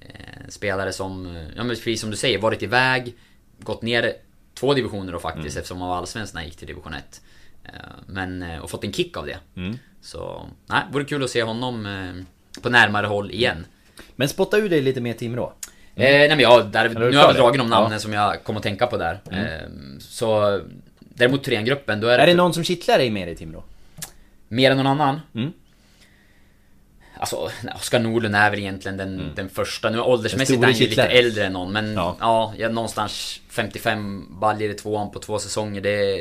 [0.00, 1.26] Eh, spelare som...
[1.56, 3.14] Ja men precis som du säger, varit iväg.
[3.58, 4.12] Gått ner
[4.54, 7.20] två divisioner då faktiskt eftersom han var allsvensk när han gick till division 1.
[7.64, 7.70] Eh,
[8.06, 8.60] men...
[8.60, 9.38] Och fått en kick av det.
[10.00, 10.48] Så...
[10.66, 11.88] Nej, vore kul att se honom
[12.62, 13.66] på närmare håll igen.
[14.16, 15.52] Men spotta ur dig lite mer Timrå.
[15.94, 17.86] Eh, nej men ja, där, nu har jag dragit de namnen Ja.
[17.86, 17.98] Mm.
[18.00, 19.20] som jag kom att tänka på där.
[19.30, 19.68] Eh,
[20.00, 20.60] så
[20.98, 23.64] däremot Thorengruppen, då är det, Är det någon som kittlar dig mer i Timrå?
[24.48, 25.20] mer än någon annan.
[25.34, 25.52] Mm.
[27.18, 29.90] Alltså, Oskar Nordlund är väl egentligen den, den första.
[29.90, 30.62] Nu åldersmässigt Mm.
[30.62, 32.16] Är han ju lite äldre än någon, men Ja.
[32.20, 36.16] ja, jag, någonstans 55 baljor i tvåan på två säsonger, det,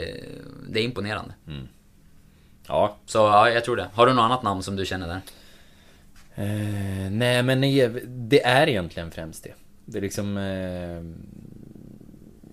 [0.70, 1.34] det är imponerande.
[2.68, 2.98] Ja.
[3.06, 3.88] Så ja, jag tror det.
[3.94, 5.22] Har du något annat namn som du känner där?
[6.36, 9.54] Eh, nej men det- det är egentligen främst det.
[9.86, 10.38] Det är liksom...
[10.38, 11.02] Eh,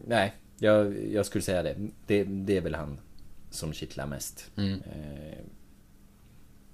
[0.06, 1.74] nej, jag, jag skulle säga det.
[2.06, 2.24] det.
[2.24, 2.98] Det är väl han
[3.50, 4.50] som kittlar mest.
[4.56, 4.72] Mm.
[4.82, 5.38] Eh,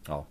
[0.06, 0.26] ja.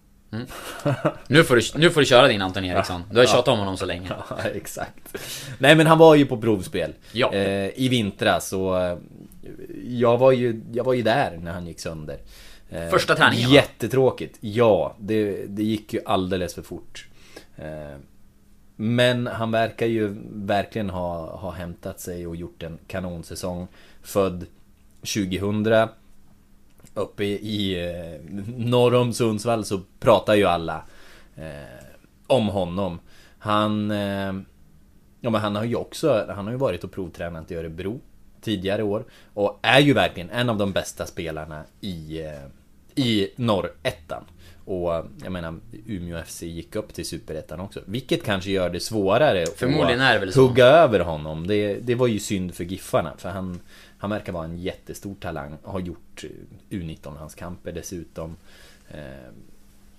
[1.28, 3.04] Nu får du, nu får du köra din Anton Eriksson.
[3.12, 3.30] Du har Ja.
[3.30, 4.10] tjatat om honom så länge.
[4.30, 5.18] Ja, exakt.
[5.58, 6.94] Nej men han var ju på provspel.
[7.12, 7.34] Ja.
[7.34, 8.98] Eh, I vintras och eh,
[9.88, 12.18] jag var, ju, jag var ju där när han gick sönder.
[12.70, 13.50] Eh, Första träningen?
[13.50, 14.38] Jättetråkigt.
[14.42, 17.08] Ja, det, det gick ju alldeles för fort.
[17.58, 17.98] Eh,
[18.76, 23.68] men han verkar ju verkligen ha, ha hämtat sig och gjort en kanonsäsong.
[24.04, 24.46] Född
[25.02, 25.88] 2000.
[26.94, 30.84] Uppe i, i eh, norr om Sundsvall så pratar ju alla
[31.36, 31.86] eh,
[32.28, 33.00] om honom.
[33.40, 33.92] Han...
[33.92, 34.34] Eh,
[35.22, 38.00] ja men han har ju också, han har ju varit och provtränat i Örebro
[38.42, 39.06] tidigare år.
[39.34, 44.24] Och är ju verkligen en av de bästa spelarna i, eh, i norrettan.
[44.66, 47.82] Och eh, jag menar, Umeå FC gick upp till superettan också.
[47.86, 51.48] Vilket kanske gör det svårare Förmodligen att hugga över honom.
[51.48, 53.14] Det, det var ju synd för Giffarna.
[53.18, 53.60] För han,
[54.00, 55.58] han verkar vara en jättestor talang.
[55.64, 56.30] Har gjort eh,
[56.78, 58.36] U19-landskamper dessutom.
[58.92, 59.00] Eh,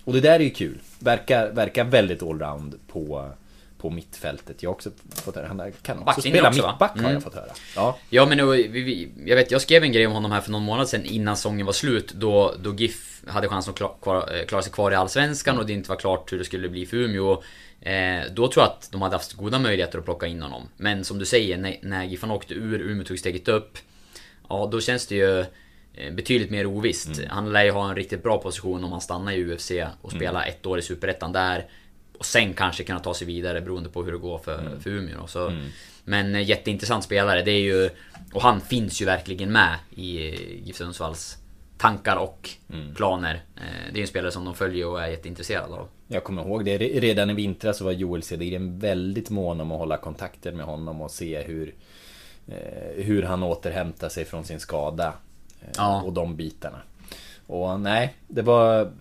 [0.03, 0.79] och det där är ju kul.
[0.99, 3.29] Verkar, verkar väldigt allround på,
[3.77, 4.63] på mittfältet.
[4.63, 5.47] Jag har också fått höra.
[5.47, 7.13] Han kan också Backlinjen spela också, mittback har Mm.
[7.13, 7.51] jag fått höra.
[7.75, 7.97] Ja.
[8.09, 8.57] Ja men och
[9.25, 11.65] jag vet, jag skrev en grej om honom här för någon månad sedan innan säsongen
[11.65, 14.95] var slut då, då GIF hade chans att kla- kvar, eh, klara sig kvar i
[14.95, 17.43] Allsvenskan och det inte var klart hur det skulle bli för Umeå.
[17.81, 20.67] Eh, då tror jag att de hade haft goda möjligheter att plocka in honom.
[20.77, 23.77] Men som du säger, när, när Giffarna åkte ur, Umeå tog steget upp.
[24.51, 25.39] Ja, då känns det ju
[25.93, 27.21] eh, betydligt mer ovisst.
[27.29, 30.45] Han lär ju ha en riktigt bra position om han stannar i UFC och spelar
[30.45, 31.65] ett år i Superettan där.
[32.17, 35.27] Och sen kanske kunna ta sig vidare beroende på hur det går för, för Umeå.
[35.27, 35.53] Så,
[36.03, 37.89] Men eh, jätteintressant spelare, det är ju...
[38.33, 41.37] Och han finns ju verkligen med i eh, GIF Sundsvalls
[41.77, 42.49] tankar och
[42.95, 43.41] planer.
[43.57, 45.87] Eh, Det är en spelare som de följer och är jätteintresserade av.
[46.07, 46.77] Jag kommer ihåg det.
[46.77, 50.65] Re- Redan i vintras så var Joel Cedergren väldigt mån om att hålla kontakten med
[50.65, 51.73] honom och se hur eh,
[52.95, 55.13] Hur han återhämtar sig från sin skada.
[55.61, 56.01] eh, Ja.
[56.01, 56.81] Och de bitarna.
[57.47, 58.91] Och nej, det var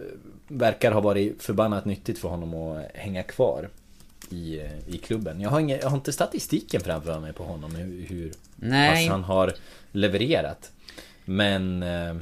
[0.52, 3.68] Verkar ha varit förbannat nyttigt för honom att hänga kvar
[4.30, 5.40] i, eh, i klubben.
[5.40, 8.28] Jag har, inga, jag har inte statistiken framför mig på honom hur, hur
[8.90, 9.54] pass han har
[9.92, 10.72] levererat.
[11.24, 12.16] Men eh,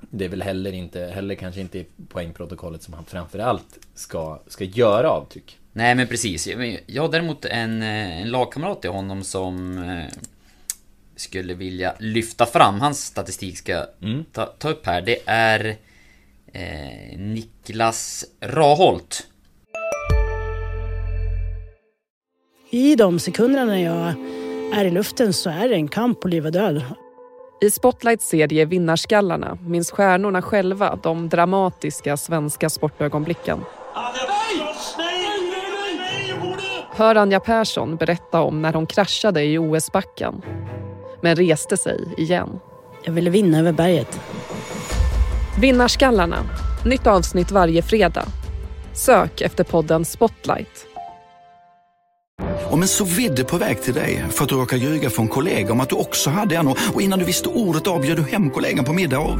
[0.00, 4.64] det är väl heller inte, heller kanske inte i poängprotokollet som han framförallt ska, ska
[4.64, 5.57] göra avtryck.
[5.78, 6.46] Nej men precis.
[6.86, 10.04] Jag- har däremot en, eh, en lagkamrat till honom som eh,
[11.16, 12.80] skulle vilja lyfta fram.
[12.80, 13.86] Hans statistik ska jag
[14.32, 15.00] ta, ta upp här.
[15.02, 15.76] Det är
[16.52, 19.26] eh, Niklas Raholt.
[22.70, 24.14] I de sekunderna när jag
[24.80, 26.82] är i luften så är det en kamp på liv och död.
[27.60, 33.60] I Spotlights serie Vinnarskallarna minns stjärnorna själva de dramatiska svenska sportögonblicken.
[36.98, 40.42] Hör Anja Persson berätta om när hon kraschade i OS-backen
[41.22, 42.60] men reste sig igen.
[43.04, 44.20] Jag ville vinna över berget.
[45.60, 46.36] Vinnarskallarna.
[46.84, 48.24] Nytt avsnitt varje fredag.
[48.92, 50.86] Sök efter podden Spotlight.
[52.70, 55.72] Om en så vidde på väg till dig för att du råkar ljuga från kollega
[55.72, 58.84] om att du också hade en och innan du visste ordet av du hem kollegan
[58.84, 59.38] på middag och...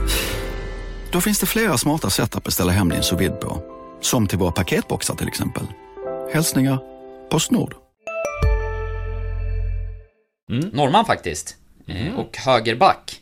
[1.13, 3.63] Då finns det flera smarta sätt att beställa hem din sous på.
[4.01, 5.67] Som till våra paketboxar till exempel.
[6.33, 6.98] Hälsningar
[7.31, 7.75] Postnord.
[10.73, 11.57] Norrman faktiskt.
[11.87, 13.21] Eh, Och högerback.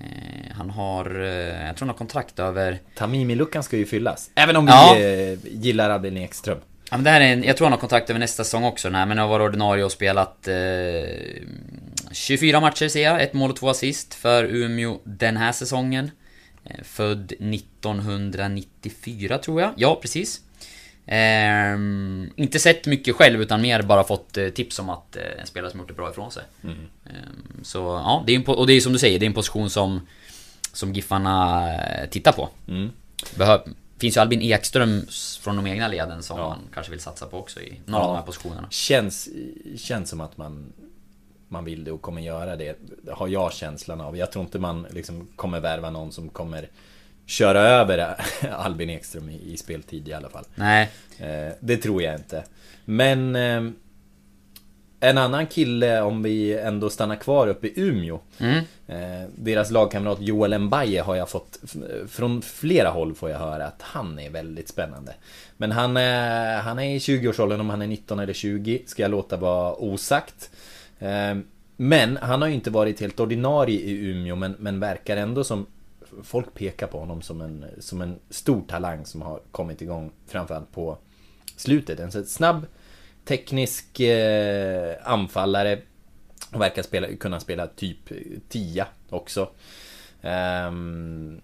[0.00, 1.26] Eh, han har, eh,
[1.66, 2.78] jag tror han har kontrakt över...
[2.96, 4.30] Tamimi-luckan ska ju fyllas.
[4.34, 4.94] Även om Ja.
[4.96, 6.58] vi gillar Albin Ekström.
[6.90, 8.88] Ja, men det här är en, jag tror han har kontrakt över nästa säsong också.
[8.88, 10.54] Nej, men han har varit ordinarie och spelat eh,
[12.12, 13.22] 24 matcher ser jag.
[13.22, 16.10] Ett mål och två assist för Umeå den här säsongen.
[16.82, 19.70] Född 1994 tror jag.
[19.76, 20.40] Ja, precis.
[21.06, 25.46] Ehm, inte sett mycket själv utan mer bara fått eh, tips om att eh, en
[25.46, 26.42] spelare som gjort det bra ifrån sig.
[26.64, 26.76] Mm.
[27.04, 29.70] Ehm, så ja, det är och det är som du säger, det är en position
[29.70, 30.06] som
[30.72, 32.48] Som Giffarna eh, tittar på.
[32.68, 32.90] Mm.
[33.34, 33.60] Behöv,
[33.98, 35.06] finns ju Albin Ekström
[35.40, 38.16] från de egna leden som man kanske vill satsa på också i några av de
[38.16, 38.68] här positionerna.
[38.70, 39.28] Känns,
[39.76, 40.72] känns som att man
[41.48, 42.76] Man vill det och kommer göra det
[43.10, 46.68] Har jag känslan av Jag tror inte man liksom kommer värva någon som kommer
[47.26, 48.14] Köra över
[48.52, 50.44] Albin Ekström i, i speltid i alla fall.
[50.54, 50.90] Nej.
[51.18, 52.44] eh, Det tror jag inte.
[52.84, 53.62] Men eh,
[55.00, 58.20] En annan kille om vi ändå stannar kvar uppe i Umeå.
[58.38, 58.56] Mm.
[58.86, 61.58] eh, Deras lagkamrat Joel Mbaye har jag fått
[62.08, 65.14] Från flera håll får jag höra att han är väldigt spännande.
[65.56, 69.10] Men han är, han är i 20-årsåldern om han är 19 eller 20 Ska jag
[69.10, 70.50] låta vara osagt.
[70.98, 71.36] Eh,
[71.76, 75.66] Men han har ju inte varit helt ordinarie i Umeå men, men verkar ändå som
[76.22, 80.72] Folk pekar på honom som en, som en stor talang som har kommit igång framförallt
[80.72, 80.98] på
[81.56, 82.00] slutet.
[82.00, 82.66] En så snabb
[83.24, 85.78] teknisk eh, anfallare
[86.52, 88.12] och verkar spela, kunna spela typ
[88.48, 89.48] 10 också.
[90.22, 91.40] Ehm,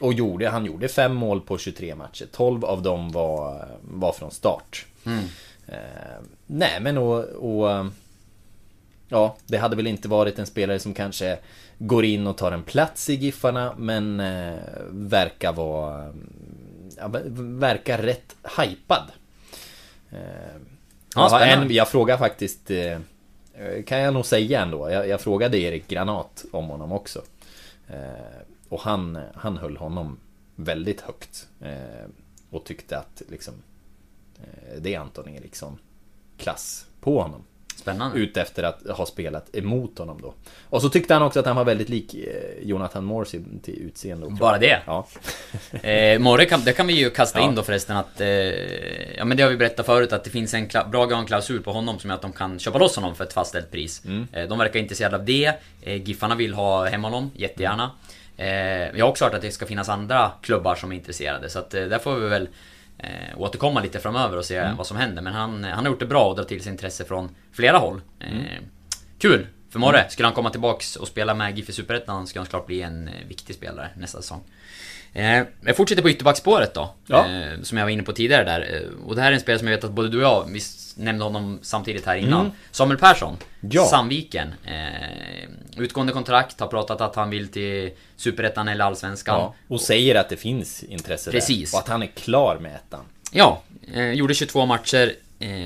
[0.00, 2.26] och gjorde, han gjorde fem mål på 23 matcher.
[2.32, 4.86] 12 av dem var, var från start.
[5.06, 5.24] Mm.
[5.66, 7.86] Ehm, nej men och, och
[9.12, 11.38] Ja, det hade väl inte varit en spelare som kanske
[11.78, 14.58] går in och tar en plats i Giffarna men eh,
[14.90, 16.12] verkar vara
[16.96, 19.10] ja, ver- Verkar rätt hypad.
[20.10, 20.18] Eh,
[21.14, 22.98] Ja, en, jag frågar faktiskt eh,
[23.86, 24.90] Kan jag nog säga ändå.
[24.90, 27.22] Jag, jag frågade Erik Granat om honom också.
[27.88, 30.18] Eh, och han, han höll honom
[30.56, 31.48] väldigt högt.
[31.60, 32.06] Eh,
[32.50, 33.54] och tyckte att liksom
[34.38, 35.78] eh, Det är Anton Eriksson
[36.38, 37.42] klass på honom.
[37.80, 38.18] Spännande.
[38.18, 40.34] Ute efter att ha spelat emot honom då.
[40.68, 44.26] Och så tyckte han också att han var väldigt lik eh, Jonathan Morsi till utseende.
[44.40, 44.78] Bara det?
[44.86, 45.06] Ja.
[45.82, 47.44] Eh, Morre, kan, det kan vi ju kasta Ja.
[47.48, 48.20] in då förresten att...
[48.20, 48.28] Eh,
[49.16, 51.98] ja men det har vi berättat förut att det finns en bra klausul på honom
[51.98, 54.02] som gör att de kan köpa loss honom för ett fastställt pris.
[54.04, 54.26] Mm.
[54.32, 55.52] Eh, de verkar intresserade av det.
[55.82, 57.90] Eh, Giffarna vill ha hem honom, jättegärna.
[58.36, 58.48] Eh,
[58.98, 61.74] jag har också hört att det ska finnas andra klubbar som är intresserade så att
[61.74, 62.48] eh, där får vi väl
[63.02, 64.76] eh, återkomma lite framöver och se Mm.
[64.76, 65.22] vad som händer.
[65.22, 68.00] Men han, han har gjort det bra och drar till sig intresse från flera håll.
[68.20, 68.44] Eh, Mm.
[69.18, 69.46] Kul!
[69.70, 72.66] För Morre, skulle han komma tillbaks och spela med GIF i Superettan ska han såklart
[72.66, 74.40] bli en eh, viktig spelare nästa säsong.
[75.12, 76.94] Eh, jag fortsätter på ytterbacksspåret då.
[77.06, 77.28] Ja.
[77.28, 78.74] Eh, som jag var inne på tidigare där.
[78.74, 80.50] Eh, och det här är en spelare som jag vet att både du och jag,
[80.52, 80.60] vi
[80.96, 82.40] nämnde honom samtidigt här innan.
[82.40, 82.52] Mm.
[82.70, 83.36] Samuel Persson.
[83.60, 83.84] Ja.
[83.84, 84.54] Sandviken.
[85.76, 89.34] Utgående kontrakt, har pratat att han vill till Superettan eller Allsvenskan.
[89.34, 91.70] Ja, och säger att det finns intresse Precis.
[91.70, 91.78] där.
[91.78, 93.04] Och att han är klar med ettan.
[93.32, 93.62] Ja,
[94.14, 95.12] gjorde 22 matcher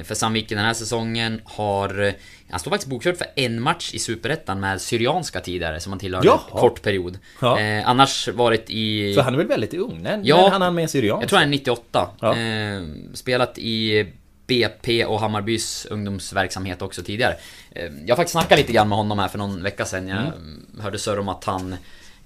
[0.05, 1.41] för Sandviken den här säsongen.
[1.45, 2.03] Har...
[2.03, 2.13] Eh,
[2.51, 6.27] han står faktiskt bokförd för en match i Superettan med Syrianska tidigare som han tillhörde
[6.27, 6.41] Jaha.
[6.53, 7.19] en kort period.
[7.41, 7.61] Ja.
[7.61, 9.15] Eh, annars varit i...
[9.15, 10.03] Så han är väl väldigt ung?
[10.03, 10.37] När, Ja.
[10.37, 11.23] när han han med Syrianska?
[11.23, 12.09] Jag tror han är 98.
[12.21, 12.37] Ja.
[12.39, 12.83] Eh,
[13.15, 14.07] spelat i
[14.47, 17.35] BP och Hammarbys ungdomsverksamhet också tidigare.
[17.73, 20.09] Eh, jag har faktiskt snackat lite grann med honom här för någon vecka sedan.
[20.09, 20.67] Jag Mm.
[20.81, 21.77] hörde surr om att han...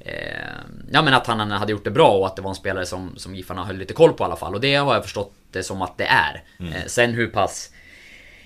[0.01, 0.13] Eh,
[0.93, 3.17] ja men att han hade gjort det bra och att det var en spelare som,
[3.17, 4.55] som Giffarna höll lite koll på i alla fall.
[4.55, 6.43] Och det har jag förstått det som att det är.
[6.61, 6.73] Mm.
[6.73, 7.71] Eh, sen hur pass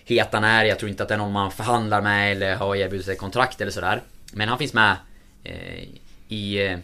[0.05, 2.77] het han är, jag tror inte att det är någon man förhandlar med eller har
[2.77, 4.03] erbjudit sig kontrakt eller sådär.
[4.33, 4.97] Men han finns med
[5.45, 5.83] eh,
[6.29, 6.77] i...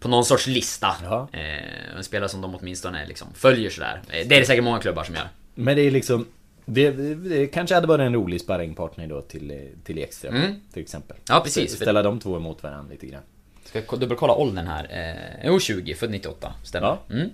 [0.00, 0.96] På någon sorts lista.
[1.32, 4.02] Eh, en spelare som de åtminstone liksom följer sådär.
[4.10, 5.28] Det är det säkert många klubbar som gör.
[5.54, 6.26] Men det är liksom
[6.64, 10.60] det, det kanske hade varit en rolig sparringpartner då till, till Ekström Mm.
[10.72, 11.16] till exempel.
[11.28, 11.76] Ja, precis.
[11.76, 13.22] Ställa de två emot varandra lite grann.
[13.70, 14.86] Ska dubbelkolla åldern här.
[14.90, 16.54] Eh, jo, 20, född 98.
[16.64, 16.86] Stämmer.
[16.86, 16.98] Ja.
[17.14, 17.30] Mm.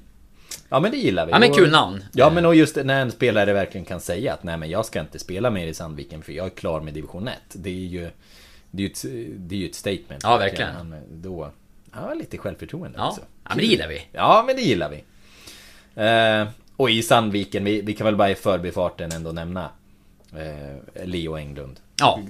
[0.69, 1.33] Ja men det gillar vi.
[1.33, 2.05] Ja, men kul namn.
[2.13, 5.01] Ja men och just när en spelare verkligen kan säga att nej men jag ska
[5.01, 7.35] inte spela mer i Sandviken för jag är klar med division 1.
[7.53, 8.11] Det är ju
[8.71, 9.05] Det är ju ett,
[9.49, 10.23] det är ju ett statement.
[10.23, 10.75] Ja, verkligen.
[10.75, 11.51] Han, då,
[11.93, 13.09] ja, lite självförtroende Ja.
[13.09, 13.21] också.
[13.21, 14.07] Ja, men det gillar vi.
[14.13, 15.05] Ja men det gillar vi.
[16.03, 19.71] Eh, och i Sandviken, vi, vi kan väl bara i förbifarten ändå nämna
[20.37, 21.81] eh, Leo Englund.
[22.01, 22.21] Ja.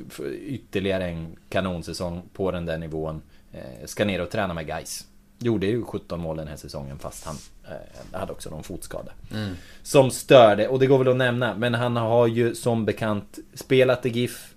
[0.47, 3.23] Ytterligare en kanonsäsong på den där nivån.
[3.53, 5.05] Eh, ska ner och träna med guys.
[5.39, 9.13] Gjorde ju 17 mål den här säsongen fast han eh, hade också någon fotskada.
[9.35, 9.55] Mm.
[9.83, 14.07] Som störde, och det går väl att nämna, men han har ju som bekant spelat
[14.07, 14.55] i GIF.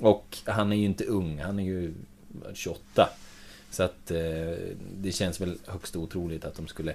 [0.00, 1.94] Och han är ju inte ung, han är ju
[2.54, 3.08] 28.
[3.70, 4.18] Så att eh,
[4.96, 6.94] det känns väl högst otroligt att de skulle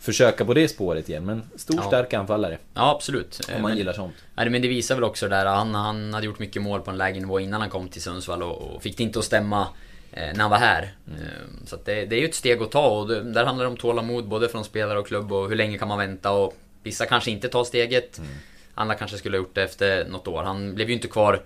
[0.00, 1.24] försöka på det spåret igen.
[1.24, 1.82] Men stor Ja.
[1.82, 2.58] stark anfallare.
[2.74, 3.40] Ja, absolut.
[3.56, 4.14] Om man Men- gillar sånt.
[4.34, 6.96] Nej, men det visar väl också där, han, han hade gjort mycket mål på en
[6.96, 9.68] lägre nivå innan han kom till Sundsvall och, och fick det inte att stämma eh,
[10.12, 10.92] när han var här.
[11.08, 11.20] Mm.
[11.20, 13.70] Eh, så det, det är ju ett steg att ta och det, där handlar det
[13.70, 17.06] om tålamod både från spelare och klubb och hur länge kan man vänta och vissa
[17.06, 18.18] kanske inte tar steget.
[18.18, 18.30] Mm.
[18.74, 20.42] Andra kanske skulle ha gjort det efter något år.
[20.42, 21.42] Han blev ju inte kvar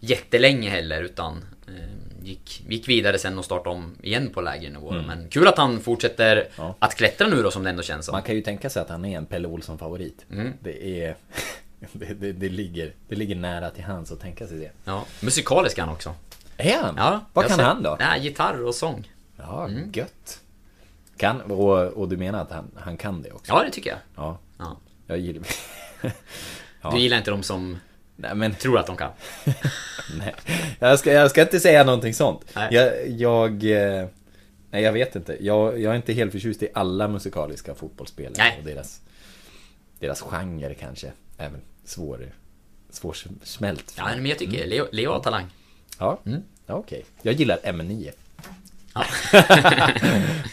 [0.00, 4.90] jättelänge heller utan eh, gick, gick vidare sen och startade om igen på lägre nivå.
[4.90, 5.06] Mm.
[5.06, 6.74] Men kul att han fortsätter Ja.
[6.78, 8.12] att klättra nu då som det ändå känns som.
[8.12, 10.24] Man kan ju tänka sig att han är en Pelle Olsson-favorit.
[10.32, 10.52] Mm.
[10.60, 11.16] Det är...
[11.92, 14.70] Det, det, det, ligger, det ligger nära till hands att tänka sig det.
[14.84, 16.14] Ja, musikalisk han också.
[16.56, 16.94] Är han?
[16.96, 17.96] Ja, Vad kan ser- han då?
[18.00, 19.10] Nej, gitarr och sång.
[19.36, 19.90] Ja, Mm.
[19.92, 20.40] gött.
[21.16, 23.52] Kan, och, och du menar att han, han kan det också?
[23.52, 23.98] Ja, det tycker jag.
[24.16, 24.38] Ja.
[24.58, 24.76] Ja.
[25.06, 25.42] Jag gillar...
[26.82, 26.90] Ja.
[26.90, 27.78] Du gillar inte de som
[28.16, 28.54] Nej, men...
[28.54, 29.10] tror att de kan?
[30.18, 30.34] Nej.
[30.78, 32.40] Jag ska, jag ska inte säga någonting sånt.
[32.56, 32.68] Nej.
[32.74, 33.50] Jag, jag...
[34.00, 34.06] eh,
[34.70, 35.44] Nej, jag vet inte.
[35.44, 38.34] Jag, jag är inte helt förtjust i alla musikaliska fotbollsspelare.
[38.38, 38.56] Nej.
[38.58, 39.00] Och deras,
[39.98, 41.12] deras genre kanske.
[41.38, 42.32] Även svår,
[42.90, 43.94] svårsmält.
[43.98, 45.46] Ja, men jag tycker Leo, Leo har talang.
[45.98, 46.42] Ja, Mm.
[46.66, 47.04] okej.
[47.22, 48.10] Jag gillar M9.
[48.94, 49.04] Ja.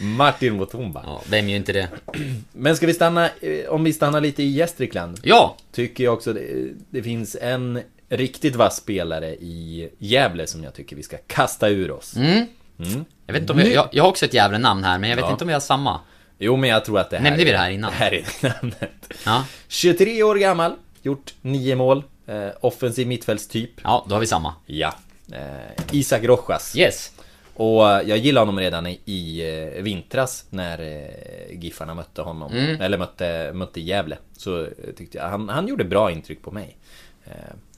[0.00, 1.02] Martin Mutumba.
[1.06, 1.88] Ja, vem gör inte det?
[2.52, 5.20] Men ska vi stanna, eh, om vi stannar lite i Gästrikland.
[5.22, 5.56] Ja!
[5.72, 10.96] Tycker jag också det, det finns en riktigt vass spelare i Gävle som jag tycker
[10.96, 12.16] vi ska kasta ur oss.
[12.16, 12.46] Mm.
[12.78, 13.04] Mm.
[13.26, 15.16] Jag vet inte om jag, jag, jag har också ett jävla namn här, men jag
[15.16, 15.30] vet Ja.
[15.32, 16.00] inte om vi har samma.
[16.38, 17.90] Jo, men jag tror att det här Nämnde vi det här innan?
[17.90, 18.24] Det här är
[18.62, 19.12] namnet.
[19.26, 19.44] Ja.
[19.68, 23.70] 23 år gammal, gjort 9 mål, eh, offensiv mittfältstyp.
[23.84, 24.54] Ja, då har vi samma.
[24.66, 24.94] Ja.
[25.32, 26.76] Eh, Isak Rojas.
[26.76, 27.12] Yes.
[27.54, 29.40] Och eh, jag gillade honom redan i, i
[29.76, 32.52] eh, vintras när eh, Giffarna mötte honom.
[32.52, 32.80] Mm.
[32.80, 34.18] Eller mötte, mötte Gävle.
[34.36, 36.76] Så tyckte jag, han, han gjorde bra intryck på mig.
[37.24, 37.32] Eh,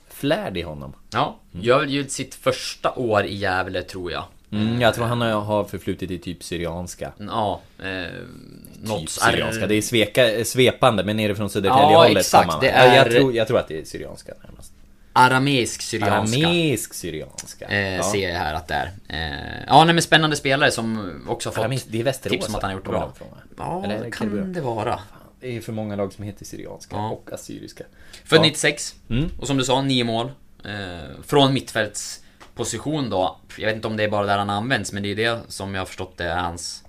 [0.08, 0.92] flärd i honom.
[1.12, 4.24] Ja, gör ju sitt första år i Gävle tror jag.
[4.52, 7.12] Mm, jag tror han har- förflutit i typ Syrianska.
[7.18, 9.66] Ja, eh, Typ Syrianska.
[9.66, 12.16] Det är sveka, svepande, men nerifrån Ja, Södertälje-hållet.
[12.20, 12.42] exakt.
[12.46, 12.60] kommer man.
[12.60, 14.72] Det Ja, jag, är- tror, jag tror att det är Syrianska närmast.
[15.16, 16.14] Arameisk syrianska.
[16.46, 17.64] Arameisk Syrianska.
[17.68, 18.02] Eh, Ja.
[18.02, 18.92] Ser jag här att det är.
[19.08, 22.48] Eh, ja, nej men spännande spelare som också har fått Arameisk, det är Västerås, tips
[22.48, 23.12] om att han har gjort kommer bra.
[23.58, 25.00] Ja, Eller det kan det vara.
[25.40, 27.08] Det är för många lag som heter Syrianska Ja.
[27.10, 27.84] och Assyriska.
[28.24, 28.42] Född Ja.
[28.42, 28.94] 96.
[29.10, 29.30] Mm.
[29.40, 30.30] Och som du sa, nio mål.
[30.64, 33.36] Eh, från mittfältsposition då.
[33.58, 35.74] Jag vet inte om det är bara där han används, men det är det som
[35.74, 36.83] jag har förstått det är hans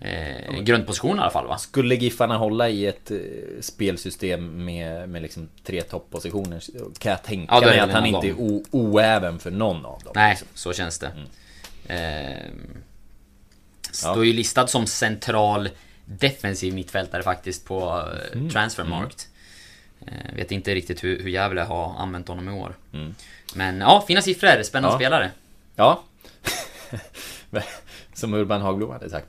[0.00, 1.58] eh, grundposition i alla fall va?
[1.58, 3.16] Skulle Giffarna hålla i ett eh,
[3.60, 6.62] spelsystem med, med liksom tre topppositioner
[6.98, 9.86] kan jag tänka Ja, är mig att han inte är av o- oäven för någon
[9.86, 10.12] av dem.
[10.14, 11.06] Nej, så känns det.
[11.06, 11.26] Mm.
[11.88, 12.50] Eh,
[13.92, 15.68] står ju listad som central
[16.04, 17.80] defensiv mittfältare faktiskt på
[18.32, 18.50] eh, Mm.
[18.50, 19.28] Transfermarkt.
[20.06, 22.74] Eh, vet inte riktigt hur, hur Gävle har använt honom i år.
[22.92, 23.14] Mm.
[23.54, 24.98] Men ja, fina siffror, spännande Ja.
[24.98, 25.30] spelare.
[25.76, 26.02] Ja.
[28.14, 29.26] Som Urban Hagblom hade sagt.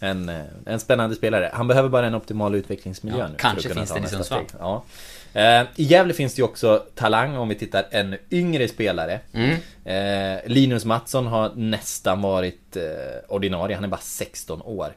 [0.00, 1.50] En, eh, en spännande spelare.
[1.52, 3.34] Han behöver bara en optimal utvecklingsmiljö Ja, nu.
[3.38, 4.44] kanske finns den i Sundsvall.
[4.58, 4.84] Ja.
[5.32, 9.20] Eh, I Gävle finns det ju också talang om vi tittar en yngre spelare.
[9.32, 9.56] Mm.
[9.84, 12.82] Eh, Linus Mattsson har nästan varit eh,
[13.28, 14.96] ordinarie, han är bara 16 år.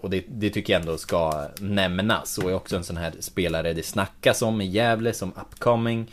[0.00, 2.38] Och det, det tycker jag ändå ska nämnas.
[2.38, 6.10] Och är också en sån här spelare det snackas om i Gävle som upcoming.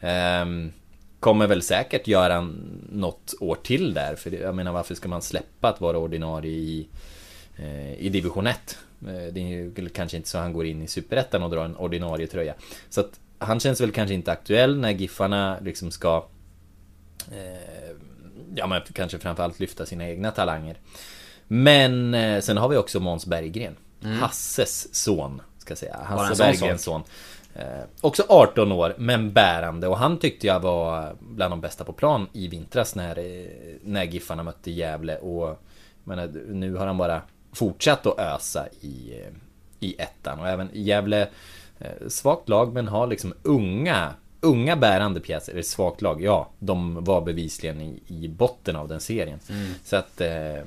[0.00, 0.72] Ehm,
[1.20, 2.48] kommer väl säkert göra
[2.92, 4.14] något år till där.
[4.16, 6.86] För jag menar varför ska man släppa att vara ordinarie i,
[7.98, 8.78] i division 1?
[9.02, 11.76] Eh, det är ju kanske inte så han går in i superettan och drar en
[11.76, 12.54] ordinarie tröja.
[12.88, 16.26] Så att han känns väl kanske inte aktuell när Giffarna liksom ska
[17.32, 17.96] eh,
[18.54, 20.76] Ja men kanske framförallt lyfta sina egna talanger.
[21.48, 23.76] Men eh, sen har vi också Måns Berggren.
[24.04, 24.18] Mm.
[24.18, 25.96] Hasses son, ska jag säga.
[26.04, 27.02] Hasse Berggrens son.
[27.54, 29.88] Eh, också 18 år, men bärande.
[29.88, 33.46] Och han tyckte jag var bland de bästa på plan i vintras när, eh,
[33.82, 35.16] när Giffarna mötte Gävle.
[35.16, 35.56] Och jag
[36.04, 39.24] menar, nu har han bara fortsatt att ösa i,
[39.80, 40.40] i ettan.
[40.40, 41.28] Och även Gävle,
[41.78, 47.04] eh, svagt lag, men har liksom unga Unga bärande pjäser, eller svagt lag, ja, de
[47.04, 49.38] var bevisligen i, i botten av den serien.
[49.50, 49.72] Mm.
[49.84, 50.62] Så att eh,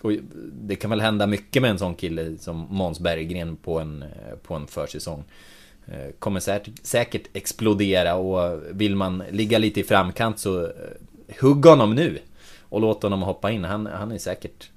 [0.00, 0.12] och
[0.52, 4.36] det kan väl hända mycket med en sån kille som Måns Berggren på en, eh,
[4.42, 5.24] på en försäsong.
[6.18, 10.72] Kommer säkert, säkert explodera och vill man ligga lite i framkant så
[11.40, 12.18] hugg honom nu.
[12.60, 13.64] Och låt honom hoppa in.
[13.64, 14.70] Han, han är säkert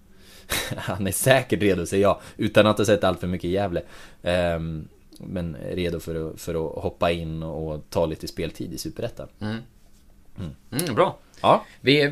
[0.78, 2.20] Han är säkert redo säger jag.
[2.38, 3.82] Utan att ha sett allt för mycket Gävle.
[4.24, 4.88] Ehm,
[5.20, 9.28] Men redo för att, för att hoppa in och ta lite speltid i Superettan.
[9.39, 9.58] Mm.
[10.72, 11.18] Mm, bra.
[11.41, 11.66] Ja.
[11.82, 12.12] Vi,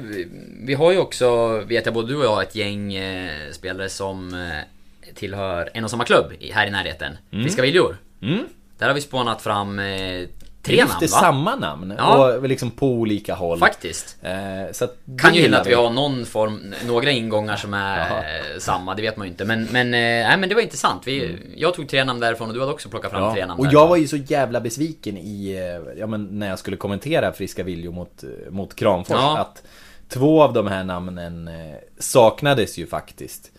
[0.62, 4.34] vi har ju också, vet jag, både du och jag, ett gäng eh, spelare som
[4.34, 7.18] eh, tillhör en och samma klubb här i närheten.
[7.30, 7.98] Friska Viljor.
[8.22, 8.46] Mm.
[8.78, 10.28] Där har vi spånat fram eh,
[10.62, 11.20] tre Just namn det, va?
[11.20, 11.94] samma namn.
[11.98, 12.34] Ja.
[12.36, 13.60] Och liksom på olika håll.
[13.60, 14.18] Faktiskt.
[14.22, 14.88] Eh, så
[15.18, 18.18] Kan ju hända att vi har någon form, några ingångar som är Jaha.
[18.20, 19.46] eh, samma, det vet man ju inte.
[19.46, 21.08] Men, men, eh, men det var intressant.
[21.08, 23.48] Vi, Jag tog tre namn därifrån och du hade också plockat fram tre Ja.
[23.48, 26.78] namn Och jag var ju så jävla besviken i, eh, ja men när jag skulle
[26.78, 29.38] kommentera Friska Viljor mot, eh, mot Kramfors Ja.
[29.38, 29.64] att
[30.10, 33.52] två av de här namnen eh, saknades ju faktiskt.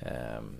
[0.00, 0.56] Ehm,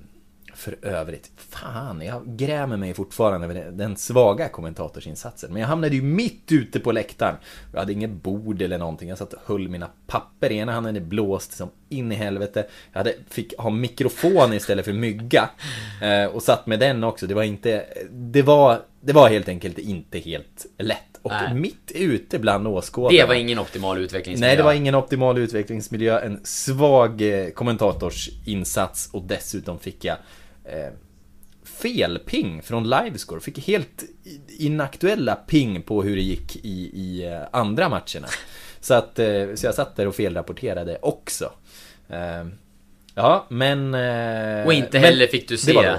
[0.58, 5.52] För övrigt, fan jag grämer mig fortfarande över den- svaga kommentatorsinsatsen.
[5.52, 7.34] Men jag hamnade ju mitt ute på läktaren.
[7.72, 9.08] Jag hade inget bord eller någonting.
[9.08, 10.52] Jag satt och höll mina papper.
[10.52, 12.66] Ena handen är blåst som in i helvete.
[12.92, 15.50] Jag hade, fick ha mikrofon istället för mygga.
[16.02, 17.26] Eh, och satt med den också.
[17.26, 17.84] Det var inte...
[18.10, 21.02] Det var, det var helt enkelt inte helt lätt.
[21.22, 21.54] Och Nej.
[21.54, 23.18] mitt ute bland åskådarna.
[23.22, 24.48] Det var ingen optimal utvecklingsmiljö.
[24.48, 26.20] Nej, det var ingen optimal utvecklingsmiljö.
[26.20, 30.16] En svag eh, kommentatorsinsats och dessutom fick jag
[30.68, 30.92] eh,
[31.64, 33.40] felping från Livescore.
[33.40, 34.02] Fick helt
[34.58, 38.28] inaktuella ping på hur det gick i, i eh, andra matcherna.
[38.80, 41.52] Så att, eh, så jag satt där och felrapporterade också.
[42.08, 42.46] Eh,
[43.14, 43.94] ja, men...
[44.66, 45.92] Och inte heller fick du var se.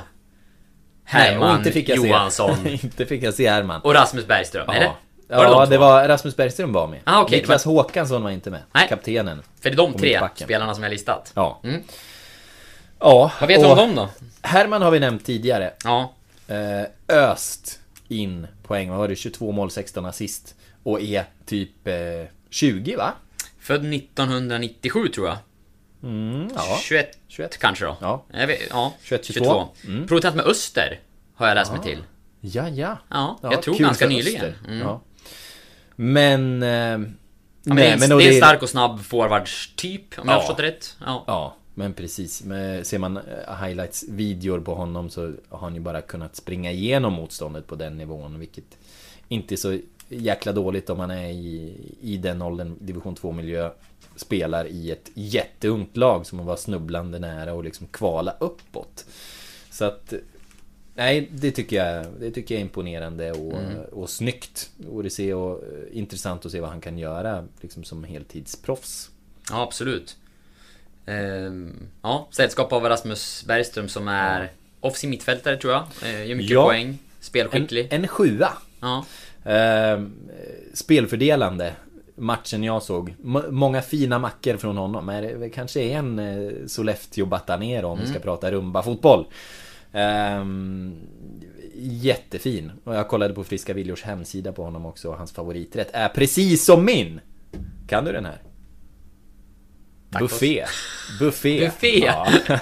[1.04, 3.82] Herman Nej, och inte fick jag Johansson se, inte fick jag se Herman.
[3.82, 4.74] och Rasmus Bergström, Ja.
[4.74, 4.92] eller?
[5.32, 7.00] Ja, Var det de det var Rasmus Bergström var med.
[7.04, 8.62] Ah, okej, Niklas Håkansson var inte med.
[8.72, 8.88] Nej.
[8.90, 9.42] Kaptenen.
[9.62, 11.32] För det är de tre spelarna som jag listat.
[11.36, 11.62] Ja.
[11.64, 11.82] Mm.
[13.00, 13.32] Ja.
[13.40, 14.10] Vad vet du om dem då?
[14.42, 15.74] Herman har vi nämnt tidigare.
[15.84, 16.14] Ja.
[16.48, 18.90] Eh, öst in poäng.
[18.90, 19.16] Vad var det?
[19.16, 20.56] 22 mål, 16 assist.
[20.84, 21.94] Och är typ eh,
[22.50, 23.14] 20 va?
[23.60, 25.38] Född 1997 tror jag.
[26.04, 26.78] Mm, ja.
[26.82, 27.58] 21, 21.
[27.58, 27.98] kanske då.
[28.02, 28.24] Ja.
[28.48, 28.94] Vet, ja.
[29.04, 29.46] 21, 22.
[29.46, 29.68] 22.
[29.88, 30.08] Mm.
[30.08, 31.00] Provocerat med Öster,
[31.36, 32.04] har jag läst mig till.
[32.42, 32.98] Ja, ja.
[33.10, 34.54] Ja, jag tror kul ganska nyligen.
[34.68, 34.80] Mm.
[34.80, 35.02] Ja.
[35.96, 36.64] Men...
[36.64, 37.10] Eh,
[37.64, 40.34] Ja, men det är en, men det är en stark och snabb forwardstyp, om jag
[40.34, 40.40] har Ja.
[40.42, 40.96] förstått det rätt.
[41.06, 41.56] Ja.
[41.80, 42.44] Men precis.
[42.44, 47.14] Men ser man eh, highlights-videor på honom så har han ju bara kunnat springa igenom
[47.14, 48.40] motståndet på den nivån.
[48.40, 48.78] Vilket
[49.28, 53.70] inte är så jäkla dåligt om man är i, i den åldern, division 2-miljö.
[54.16, 59.06] Spelar i ett jätteungt lag som var snubblande nära och liksom kvala uppåt.
[59.72, 60.14] Så att...
[60.96, 63.82] Nej, det tycker jag, det tycker jag är imponerande och, Mm.
[63.92, 64.70] och snyggt.
[64.92, 69.10] Och det ser och, eh, intressant att se vad han kan göra liksom som heltidsproffs.
[69.50, 70.18] Ja, absolut.
[71.10, 75.84] Ehm, ja, sällskap av Rasmus Bergström som är offensiv mittfältare tror jag.
[76.04, 76.66] Eh, gör mycket Ja.
[76.66, 76.98] poäng.
[77.20, 77.88] Spelskicklig.
[77.92, 78.50] En, en sjua.
[78.82, 79.06] Ja.
[79.52, 80.00] Eh,
[80.74, 81.74] spelfördelande.
[82.16, 83.16] Matchen jag såg.
[83.26, 85.06] M- många fina mackor från honom.
[85.06, 88.22] Men det kanske är en eh, Sollefteå Batanero om vi ska Mm.
[88.22, 89.26] prata rumba-fotboll.
[89.92, 90.96] Ehm,
[91.82, 92.72] jättefin.
[92.84, 95.12] Och jag kollade på Friska Viljors hemsida på honom också.
[95.12, 97.20] Hans favoriträtt är precis som min!
[97.88, 98.42] Kan du den här?
[100.10, 100.66] Buffé.
[101.20, 101.60] Buffé.
[101.66, 102.00] Buffé.
[102.06, 102.28] Ja.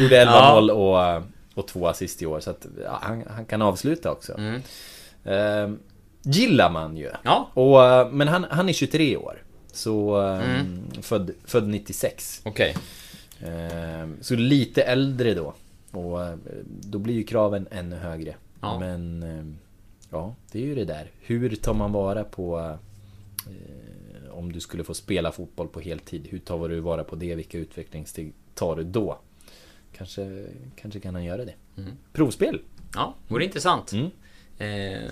[0.00, 0.54] Gjorde 11 Ja.
[0.54, 1.22] mål och,
[1.54, 2.40] och två assist i år.
[2.40, 4.38] Så att, ja, han, han kan avsluta också.
[4.38, 4.62] Mm.
[5.24, 5.78] Ehm,
[6.22, 7.10] gillar man ju.
[7.22, 7.50] Ja.
[7.54, 9.42] Och, eh, men han, han är 23 år.
[9.72, 10.82] Så ehm, Mm.
[11.02, 12.40] född, född 96.
[12.44, 12.76] Okej.
[13.44, 15.54] Ehm, så lite äldre då.
[15.90, 16.34] Och eh,
[16.80, 18.34] då blir ju kraven ännu högre.
[18.60, 18.78] Ja.
[18.78, 19.58] Men ehm,
[20.10, 21.06] ja, det är ju det där.
[21.20, 22.74] Hur tar man vara på eh,
[24.36, 26.26] om du skulle få spela fotboll på heltid?
[26.30, 27.34] Hur tar du vara på det?
[27.34, 29.18] Vilka utvecklingssteg tar du då?
[29.96, 30.46] Kanske,
[30.80, 31.54] kanske kan han göra det.
[31.78, 31.92] Mm.
[32.12, 32.60] Provspel.
[32.94, 33.92] Ja, vore intressant.
[33.92, 34.10] Mm.
[34.58, 35.10] Eh,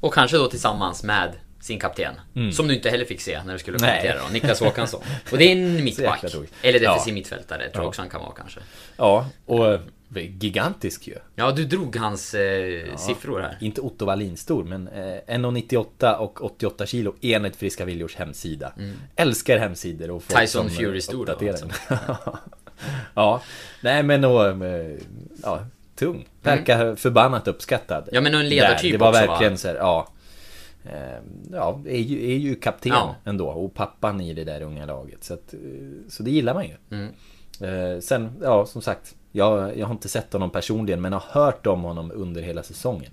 [0.00, 2.14] och kanske då tillsammans med sin kapten.
[2.34, 2.52] Mm.
[2.52, 5.02] Som du inte heller fick se när du skulle kommentera då, Niklas Håkansson.
[5.32, 6.24] Och det är en mittback.
[6.62, 7.14] Eller defensiv Ja.
[7.14, 7.80] mittfältare, tror Ja.
[7.80, 8.60] jag också han kan vara kanske.
[8.96, 9.78] Ja, och
[10.14, 11.14] gigantisk ju.
[11.34, 13.58] Ja, du drog hans eh, siffror här.
[13.60, 18.72] Inte Otto Wallin stor, men eh, 1,98 och 88 kilo enligt Friska Viljors hemsida.
[19.16, 20.46] Älskar hemsidor och folk Mm.
[20.46, 21.68] Tyson som, Fury eh, stor då, alltså.
[23.14, 23.42] ja,
[23.82, 24.96] nej men och, eh,
[25.42, 26.28] ja, tung.
[26.42, 28.02] Verkar förbannat uppskattad.
[28.02, 28.14] Mm.
[28.14, 29.56] Ja, men och en ledartyp Där, Det var också, verkligen va?
[29.56, 30.08] så här, ja.
[30.84, 33.16] Eh, Ja, är ju, är ju kapten Ja.
[33.24, 35.24] ändå och pappan i det där unga laget.
[35.24, 35.54] Så, att,
[36.08, 36.74] så det gillar man ju.
[36.90, 37.12] Mm.
[38.00, 39.14] Sen, ja som sagt.
[39.32, 43.12] Jag, jag har inte sett honom personligen men har hört om honom under hela säsongen.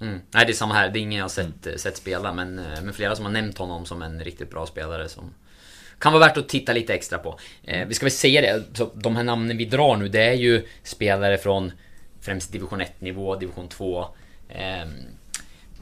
[0.00, 0.20] Mm.
[0.30, 0.88] Nej, det är samma här.
[0.88, 1.78] Det är ingen jag sett, Mm.
[1.78, 5.08] sett spela, men, eh, men flera som har nämnt honom som en riktigt bra spelare
[5.08, 5.34] som
[5.98, 7.38] kan vara värt att titta lite extra på.
[7.64, 10.32] Eh, vi ska väl säga det, så de här namnen vi drar nu, det är
[10.34, 11.72] ju spelare från
[12.20, 14.06] främst division 1 nivå, division 2.
[14.48, 14.88] Ehm,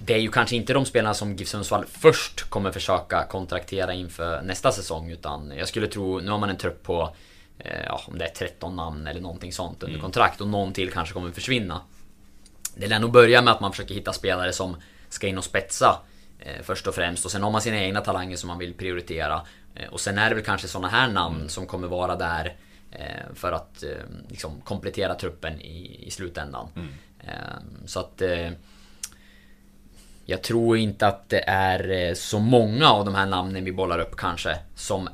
[0.05, 4.43] det är ju kanske inte de spelarna som GIF Sundsvall först kommer försöka kontraktera inför
[4.43, 7.11] nästa säsong, utan jag skulle tro, nu har man en trupp på eh,
[7.65, 11.15] ja, om det är 13 namn eller någonting sånt under kontrakt och någon till kanske
[11.15, 11.81] kommer försvinna.
[12.77, 14.77] Det lär nog börja med att man försöker hitta spelare som
[15.09, 16.01] ska in och spetsa
[16.39, 17.25] eh, Först och främst.
[17.25, 19.43] Och sen har man sina egna talanger som man vill prioritera.
[19.75, 21.49] Eh, och sen är det väl kanske sådana här namn Mm.
[21.49, 22.57] som kommer vara där
[22.91, 23.91] eh, för att eh,
[24.29, 26.69] liksom komplettera truppen i, i slutändan.
[26.77, 26.89] Mm.
[27.21, 28.51] Eh, så att eh,
[30.25, 33.99] jag tror inte att det är eh, så många av de här namnen vi bollar
[33.99, 35.09] upp kanske som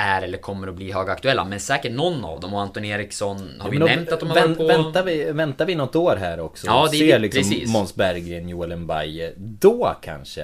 [0.00, 1.44] är eller kommer att bli högaktuella.
[1.44, 2.54] Men säkert någon av dem.
[2.54, 4.66] Och Anton Eriksson har vi Men då nämnt att de har vän- varit på...
[4.66, 6.66] väntar, vi, väntar vi något år här också?
[6.66, 7.68] Ja, det är- ser liksom precis.
[7.72, 9.32] Måns Berggren, Joel Mbaye.
[9.36, 10.42] Då kanske.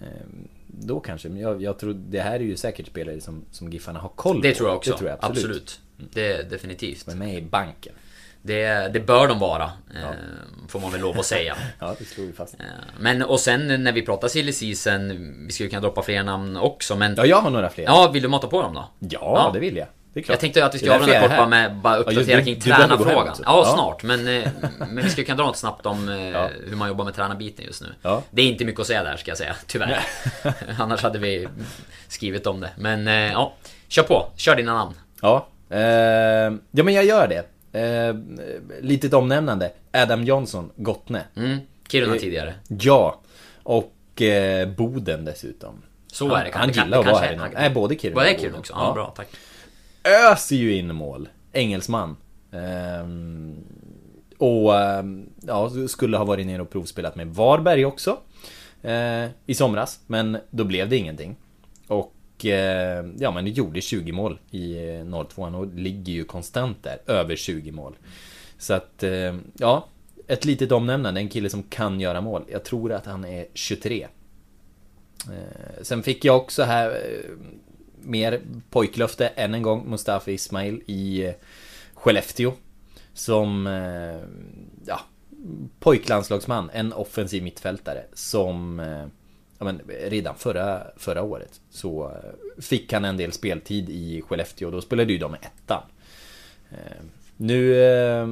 [0.00, 0.06] eh,
[0.66, 1.28] Då kanske.
[1.28, 4.40] Men jag, jag tror det här är ju säkert spelare som, som Giffarna har koll
[4.42, 4.56] Det på.
[4.56, 4.90] tror jag också.
[4.90, 5.38] Det tror jag absolut.
[5.44, 5.80] absolut.
[6.14, 7.06] Det är definitivt.
[7.06, 7.92] Men med i banken.
[8.46, 9.64] Det, det bör de vara.
[9.64, 10.00] Eh,
[10.68, 11.56] får man väl lov att säga.
[11.78, 12.54] Ja, det slog vi fast.
[12.60, 12.66] Eh,
[13.00, 15.08] Men och sen när vi pratar silly season,
[15.46, 17.14] vi skulle kunna droppa fler namn också men...
[17.16, 17.84] Ja, jag har några fler.
[17.84, 18.88] Ja, vill du mata på dem då?
[18.98, 19.86] Ja, det vill jag.
[20.12, 20.32] Det är klart.
[20.34, 22.88] Jag tänkte att vi skulle avrunda kort bara med bara Ja, uppdatera du- kring behöver
[22.88, 23.36] gå hem tränarfrågan.
[23.44, 23.74] Ja, Ja.
[23.74, 24.02] snart.
[24.02, 26.08] Men, eh, men vi skulle kunna dra något snabbt om
[26.68, 27.88] hur man jobbar med tränarbiten just nu.
[28.02, 28.22] Ja.
[28.30, 30.00] Det är inte mycket att säga där ska jag säga, tyvärr.
[30.78, 31.48] Annars hade vi
[32.08, 32.70] skrivit om det.
[32.76, 33.52] Men ja,
[33.88, 34.26] kör på.
[34.36, 34.94] Kör dina namn.
[35.22, 35.46] Ja,
[36.70, 37.42] ja men jag gör det.
[37.76, 38.14] Eh,
[38.80, 39.72] litet omnämnande.
[39.92, 41.22] Adam Johnson, Gottne.
[41.36, 41.58] Mm.
[41.88, 42.54] Kiruna Eh, tidigare.
[42.68, 43.20] Ja.
[43.62, 45.82] Och eh, Boden dessutom.
[46.12, 46.50] Så han, är det.
[46.54, 47.42] Han Kan- gillar att vara här inne.
[47.42, 48.60] han- Nej, både Kiruna är och Kiruna Boden.
[48.60, 48.72] också?
[48.76, 49.12] Ja, bra.
[49.16, 49.28] Tack.
[50.32, 51.28] Öser ju in mål.
[51.52, 52.16] Engelsman.
[52.52, 53.56] Ehm,
[54.38, 58.16] och ehm, ja, skulle ha varit nere och provspelat med Varberg också.
[58.82, 60.00] Eh, I somras.
[60.06, 61.36] Men då blev det ingenting.
[62.36, 66.98] Och eh, ja, men gjorde 20 mål i eh, 02 och ligger ju konstant där.
[67.06, 67.96] Över 20 mål.
[68.58, 69.88] Så att, eh, ja.
[70.28, 71.20] Ett litet omnämnande.
[71.20, 72.44] En kille som kan göra mål.
[72.48, 74.06] Jag tror att han är 23.
[75.26, 77.30] Eh, sen fick jag också här eh,
[78.02, 79.90] mer pojklöfte än en gång.
[79.90, 81.34] Mustafa Ismail i eh,
[81.94, 82.52] Skellefteå.
[83.12, 83.66] Som,
[84.86, 85.00] ja,
[85.80, 86.70] pojklandslagsman.
[86.72, 88.04] En offensiv mittfältare.
[88.12, 88.82] Som,
[89.58, 94.70] ja men redan förra, förra året så eh, fick han en del speltid i Skellefteå.
[94.70, 95.82] Då spelade ju de med ettan.
[96.70, 96.76] Eh,
[97.36, 98.26] Nu, eh,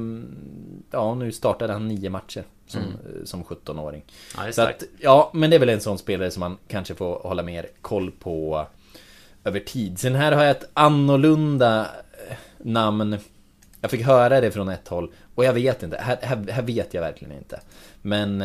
[0.91, 3.25] ja nu startade han nio matcher som, Mm.
[3.25, 4.03] som 17-åring.
[4.37, 7.19] Ja, Så att, ja, men det är väl en sån spelare som man kanske får
[7.19, 8.65] hålla mer koll på
[9.43, 9.99] över tid.
[9.99, 11.87] Sen här har jag ett annorlunda
[12.57, 13.17] namn.
[13.81, 15.97] Jag fick höra det från ett håll och jag vet inte.
[15.97, 17.59] Här, här, här vet jag verkligen inte.
[18.01, 18.43] Men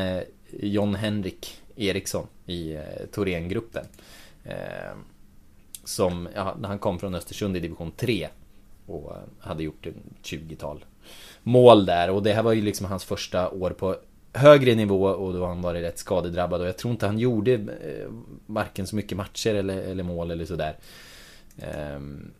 [0.52, 3.84] John Henrik Eriksson i eh, Thorengruppen.
[4.44, 4.96] Eh,
[5.84, 8.28] som, ja, han kom från Östersund i division 3
[8.86, 10.84] och hade gjort en 20-tal
[11.42, 13.96] mål där och det här var ju liksom hans första år på
[14.32, 17.54] högre nivå och då har han varit rätt skadedrabbad och jag tror inte han gjorde
[17.54, 18.10] eh,
[18.46, 20.76] varken så mycket matcher eller, eller mål eller sådär.
[21.58, 22.30] Ehm,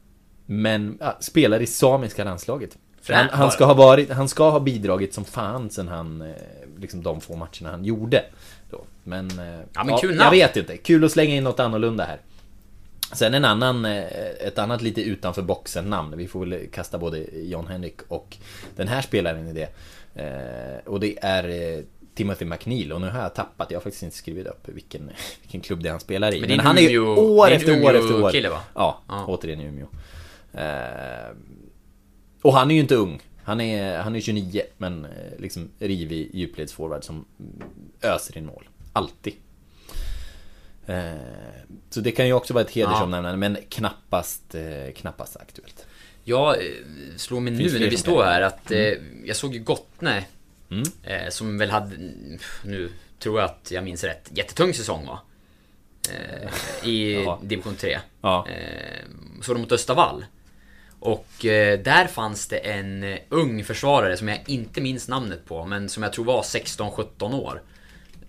[0.46, 2.78] men ja, spelar i samiska landslaget.
[3.08, 6.34] Han, han, ska ha varit, han ska ha bidragit som fan sen han, eh,
[6.80, 8.24] liksom de få matcherna han gjorde.
[8.70, 8.84] Då.
[9.04, 10.30] Men, eh, Ja, men kul jag namn.
[10.30, 10.76] vet inte.
[10.76, 12.18] Kul att slänga in något annorlunda här.
[13.12, 14.04] Sen en annan, eh,
[14.46, 16.16] ett annat lite utanför boxen namn.
[16.16, 18.36] Vi får väl kasta både John Henrik och
[18.76, 19.68] den här spelaren i det.
[20.86, 21.82] Och det är
[22.14, 25.10] Timothy McNeil och nu har jag tappat, jag har faktiskt inte skrivit upp vilken,
[25.42, 26.40] vilken klubb det är han spelar i.
[26.40, 28.18] Men Men, han är ju år efter år efter år.
[28.18, 28.60] Umeå-kille, va?
[28.74, 29.24] Ja, Ja.
[29.28, 29.86] återigen i Umeå.
[32.42, 33.20] Och han är ju inte ung.
[33.44, 37.24] Han är, han är 29 men eh, liksom rivig djupledsforward som
[38.02, 38.68] öser in mål.
[38.92, 39.34] Alltid.
[40.86, 41.12] Eh,
[41.90, 45.86] Så det kan ju också vara ett hedersomnämnande men knappast, eh, knappast aktuellt.
[46.24, 46.56] Jag
[47.16, 49.22] slår mig nu när vi står här att Mm.
[49.26, 50.24] jag såg ju Gottne
[50.70, 50.82] Mm.
[51.30, 51.96] Som väl hade,
[52.64, 55.20] nu tror jag att jag minns rätt, jättetung säsong va?
[56.84, 57.40] I Ja.
[57.42, 58.46] division 3 Ja.
[58.48, 59.04] eh,
[59.42, 60.24] Så de mot Östavall
[61.00, 65.64] Och eh, där fanns det en eh, ung försvarare som jag inte minns namnet på
[65.64, 67.62] Men som jag tror var 16-17 år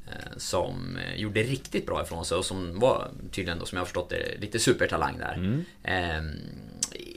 [0.08, 3.82] eh, Som eh, gjorde riktigt bra ifrån sig och som var tydligen då som jag
[3.82, 5.66] har förstått det lite supertalang där Mm.
[5.84, 6.32] Ehm,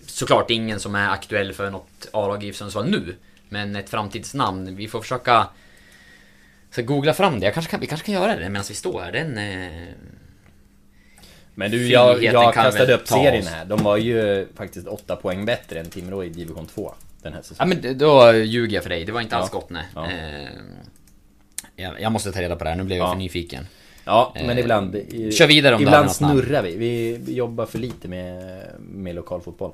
[0.07, 3.17] Såklart ingen som är aktuell för något A-lag i Sundsvall nu
[3.49, 5.47] Men ett framtidsnamn, vi får försöka
[6.71, 9.01] så googla fram det, jag kanske kan, vi kanske kan göra det medan vi står
[9.01, 9.13] här.
[9.13, 9.39] Den...
[11.55, 13.65] Eh, Men du, jag, jag kastade upp serien här.
[13.65, 16.93] De var ju faktiskt 8 poäng bättre än Timrå i division 2
[17.23, 17.79] den här Ja säsongen.
[17.83, 19.59] men då ljuger jag för dig, det var inte alls Ja.
[19.59, 19.85] gott nej.
[19.95, 20.07] Ja.
[20.11, 20.49] Eh,
[21.77, 23.11] jag, jag måste ta reda på det här, nu blev jag Ja.
[23.13, 23.67] för nyfiken.
[24.05, 24.95] Ja, men Eh, ibland...
[24.97, 26.77] i- kör vidare om Ibland snurrar vi.
[26.77, 27.19] vi.
[27.27, 29.73] Vi jobbar för lite med, med lokalfotboll.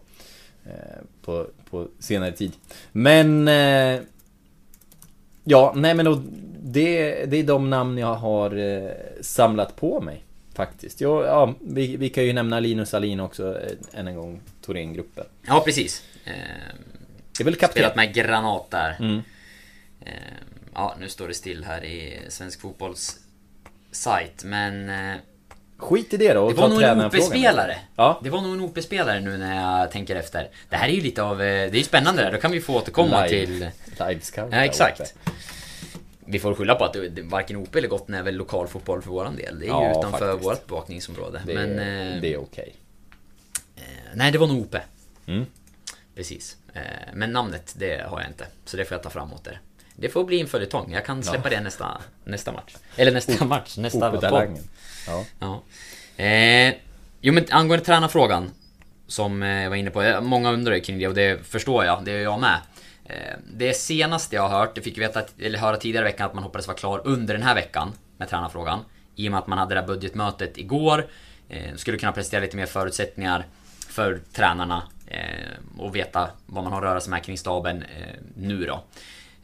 [0.66, 0.72] Eh,
[1.24, 2.52] på, på senare tid.
[2.92, 3.48] Men...
[3.48, 4.00] Eh,
[5.44, 6.22] ja, nej men då,
[6.62, 10.24] det, det är de namn jag har eh, samlat på mig.
[10.54, 11.00] Faktiskt.
[11.00, 14.40] Jo, ja, vi, vi kan ju nämna Linus Alin också eh, än en gång.
[14.66, 15.24] Thorengruppen.
[15.46, 16.02] Ja precis.
[16.24, 16.32] Eh,
[17.38, 17.70] Det är väl kapten?
[17.70, 18.96] spelat med Granat där.
[19.00, 19.20] Mm.
[20.06, 20.12] Eh,
[20.74, 23.16] ja, nu står det still här i svensk fotbolls
[23.90, 24.90] sajt, men...
[24.90, 25.16] eh,
[25.76, 27.04] Skit i det då Det var nog en.
[27.04, 27.76] OP-spelare.
[27.96, 28.20] Ja.
[28.24, 30.48] Det var nog en OP-spelare nu när jag tänker efter.
[30.68, 31.32] Det här är ju lite av...
[31.42, 33.46] eh, Det är ju spännande där, då kan vi få återkomma Live.
[33.46, 33.58] till...
[34.08, 34.48] Live scout.
[34.52, 35.14] Ja, exakt.
[36.30, 39.10] Vi får skylla på att det, varken OP eller Gotten är väl lokal fotboll för
[39.10, 39.58] våran del.
[39.58, 40.44] Det är ju Ja, utanför faktiskt.
[40.50, 41.42] vårt bevakningsområde.
[41.46, 41.70] Det, Men...
[41.78, 42.74] eh, det är okej.
[44.14, 44.76] Nej, det var nog OP.
[45.26, 45.46] Mm.
[46.14, 46.56] Precis.
[46.74, 46.82] Eh,
[47.14, 48.46] Men namnet, det har jag inte.
[48.64, 49.60] Så det får jag ta framåt där.
[49.96, 50.92] Det får bli en följetong.
[50.92, 52.76] Jag kan släppa det nästa, nästa match.
[52.96, 54.58] Eller nästa match, nästa podd.
[55.06, 55.24] Ja.
[55.38, 55.62] Ja.
[56.24, 56.74] Eh,
[57.20, 58.50] jo men angående tränarfrågan
[59.06, 62.04] Som eh, jag var inne på, eh, många undrar kring det och det förstår jag,
[62.04, 62.60] det är jag med eh,
[63.52, 66.34] Det senaste jag har hört, det fick vi veta, eller höra tidigare i veckan att
[66.34, 68.80] man hoppades vara klar under den här veckan Med tränarfrågan.
[69.16, 71.06] I och med att man hade det här budgetmötet igår
[71.48, 73.44] eh, Skulle kunna presentera lite mer förutsättningar
[73.88, 78.14] För tränarna eh, Och veta vad man har att röra sig med kring staben eh,
[78.36, 78.84] nu då.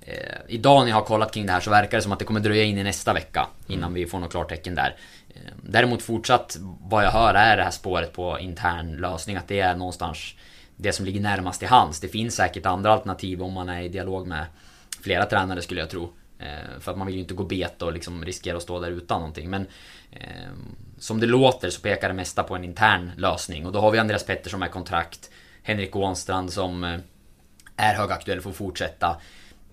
[0.07, 2.25] Eh, idag när jag har kollat kring det här så verkar det som att det
[2.25, 4.97] kommer dröja in i nästa vecka innan vi får något klartecken där.
[5.29, 9.61] Eh, däremot fortsatt, vad jag hör är det här spåret på intern lösning, att det
[9.61, 10.35] är någonstans
[10.77, 12.01] det som ligger närmast i hands.
[12.01, 14.47] Det finns säkert andra alternativ om man är i dialog med
[15.01, 16.13] flera tränare skulle jag tro.
[16.39, 18.91] Eh, för att man vill ju inte gå bet och liksom riskera att stå där
[18.91, 19.51] utan någonting.
[19.51, 19.67] Men
[20.13, 20.53] eh,
[20.99, 23.67] som det låter så pekar det mesta på en intern lösning.
[23.67, 25.31] Och då har vi Andreas Pettersson med kontrakt.
[25.63, 26.99] Henrik Ånstrand som eh,
[27.77, 29.21] är högaktuell för att fortsätta.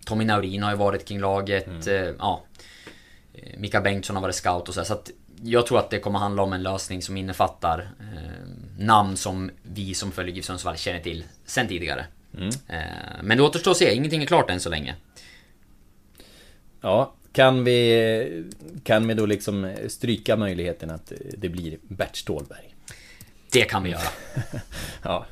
[0.05, 1.87] Tommy Naurin har ju varit kring laget.
[1.87, 2.43] Eh, ja.
[3.57, 5.11] Mika Bengtsson har varit scout och så, här, så att
[5.43, 9.93] jag tror att det kommer handla om en lösning som innefattar eh, namn som vi
[9.93, 12.05] som följer GIF Sundsvall känner till sen tidigare.
[12.37, 12.49] Mm.
[12.67, 14.95] Eh, men det återstår att se, ingenting är klart än så länge.
[16.81, 18.45] Ja, kan vi,
[18.83, 22.75] kan vi då liksom stryka möjligheten att det blir Bert Stålberg?
[23.51, 24.09] Det kan vi göra.
[25.03, 25.25] ja.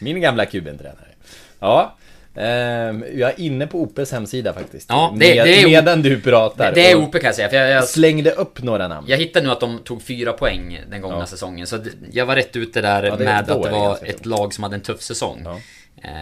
[0.00, 1.14] Min gamla kubentränare.
[1.58, 1.96] Ja.
[2.38, 4.86] Ehm, jag är inne på OPs hemsida faktiskt.
[4.90, 6.72] Ja, det- Med, det är- medan du pratar.
[6.74, 9.06] Det är och OP kan jag säga, för jag, jag, Slängde upp några namn.
[9.10, 11.26] jag hittade nu att de tog fyra poäng den gångna Ja.
[11.26, 11.66] säsongen.
[11.66, 11.78] Så
[12.12, 14.80] jag var rätt ute där Ja, med att det var ett lag som hade en
[14.82, 15.40] tuff säsong.
[15.44, 15.60] Ja.
[16.02, 16.12] Ehm,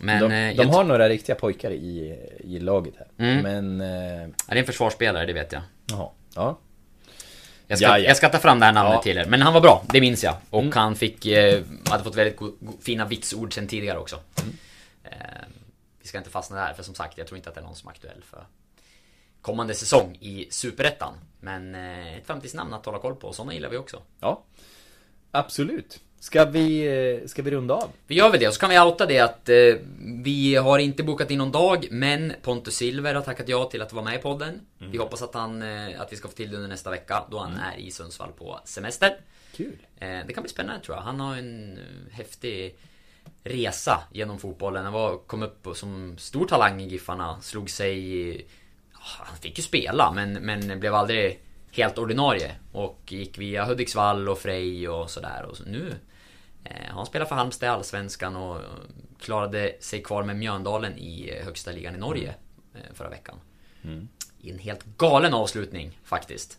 [0.00, 3.26] men de eh, de jag- har några riktiga pojkar i, i laget här.
[3.26, 3.42] Mm.
[3.42, 3.80] Men...
[3.80, 5.62] Eh, Ja, det är en försvarsspelare, det vet jag.
[5.90, 6.08] jaha.
[6.34, 6.58] Ja.
[7.66, 8.04] Jag ska, Ja, ja.
[8.08, 9.02] jag ska ta fram det här namnet Ja.
[9.02, 9.24] till er.
[9.28, 10.34] Men han var bra, det minns jag.
[10.50, 10.72] Och Mm.
[10.74, 11.60] han fick, eh,
[11.90, 14.16] hade fått väldigt go- go- fina vitsord sen tidigare också.
[14.42, 14.56] Mm.
[15.04, 15.46] Eh,
[16.00, 17.76] vi ska inte fastna där, för som sagt, jag tror inte att det är någon
[17.76, 18.46] som är aktuell för
[19.40, 21.14] kommande säsong i Superettan.
[21.40, 24.02] Men eh, ett framtidsnamn att hålla koll på, och sådana gillar vi också.
[24.20, 24.44] ja.
[25.32, 26.00] Absolut.
[26.20, 26.86] Ska vi,
[27.22, 27.90] eh, ska vi runda av?
[28.06, 31.02] Vi gör väl det, och så kan vi outa det att eh, vi har inte
[31.02, 34.18] bokat in någon dag, men Pontus Silver har tackat ja till att vara med i
[34.18, 34.60] podden.
[34.78, 37.38] Vi hoppas att, han, eh, att vi ska få till det under nästa vecka, då
[37.38, 39.16] han är i Sundsvall på semester.
[39.56, 39.76] Kul.
[39.98, 41.02] Eh, det kan bli spännande tror jag.
[41.02, 42.76] Han har en eh, häftig
[43.44, 44.84] resa genom fotbollen.
[44.84, 48.30] Han var, kom upp som stor talang i Giffarna, slog sig...
[48.92, 51.40] ja, Han fick ju spela, men, men blev aldrig
[51.72, 52.54] helt ordinarie.
[52.72, 55.46] Och gick via Hudiksvall och Frej och sådär.
[55.50, 55.94] Och så nu
[56.64, 58.62] eh, han spelat för Halmstad i Allsvenskan och eh,
[59.20, 62.34] klarade sig kvar med Mjöndalen i eh, högsta ligan i Norge
[62.74, 63.34] eh, förra veckan.
[63.84, 64.08] Mm.
[64.40, 66.58] I en helt galen avslutning faktiskt.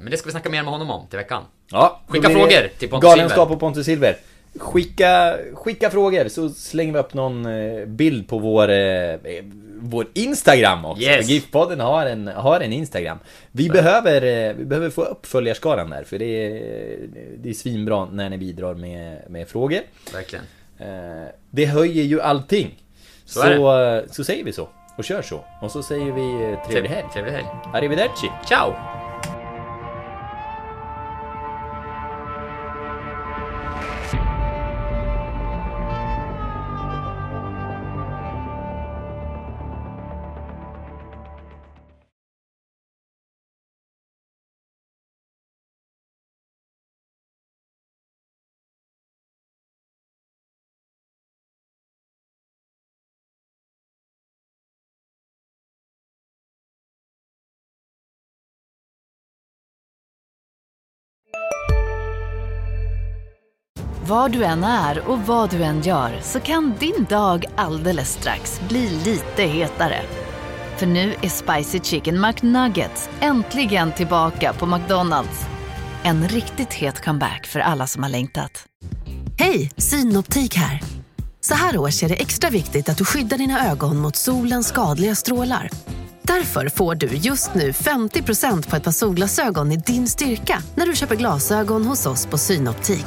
[0.00, 1.44] Men det ska vi snacka mer med honom om till veckan.
[1.68, 3.54] Ja, Skicka frågor till Pontus Galenskap Silver.
[3.54, 4.16] och Pontus Silver.
[4.58, 9.16] Skicka, skicka frågor så slänger vi upp någon eh, bild på vår, eh,
[9.80, 11.02] vår Instagram också.
[11.02, 11.28] Yes.
[11.28, 13.18] GIF-podden har en, har en Instagram.
[13.52, 16.98] Vi behöver, eh, vi behöver få upp följarskaran där för det är,
[17.38, 19.80] det är svinbra när ni bidrar med, med frågor.
[20.12, 20.44] Verkligen.
[20.78, 22.82] Eh, Det höjer ju allting.
[23.24, 24.68] Så Så, så, säger vi så.
[24.96, 25.44] Och kör så.
[25.62, 27.06] Och så säger vi eh, trevlig helg.
[27.12, 27.46] Trevlig helg.
[27.72, 28.30] Arrivederci.
[28.48, 28.72] Ciao!
[64.14, 68.60] Var du än är och vad du än gör så kan din dag alldeles strax
[68.68, 70.00] bli lite hetare.
[70.76, 75.40] För nu är Spicy Chicken McNuggets äntligen tillbaka på McDonalds.
[76.02, 78.66] En riktigt het comeback för alla som har längtat.
[79.38, 80.82] Hej, Synoptik här.
[81.40, 85.14] Så här års är det extra viktigt att du skyddar dina ögon mot solens skadliga
[85.14, 85.70] strålar.
[86.22, 90.96] Därför får du just nu 50% på ett par solglasögon i din styrka när du
[90.96, 93.06] köper glasögon hos oss på Synoptik.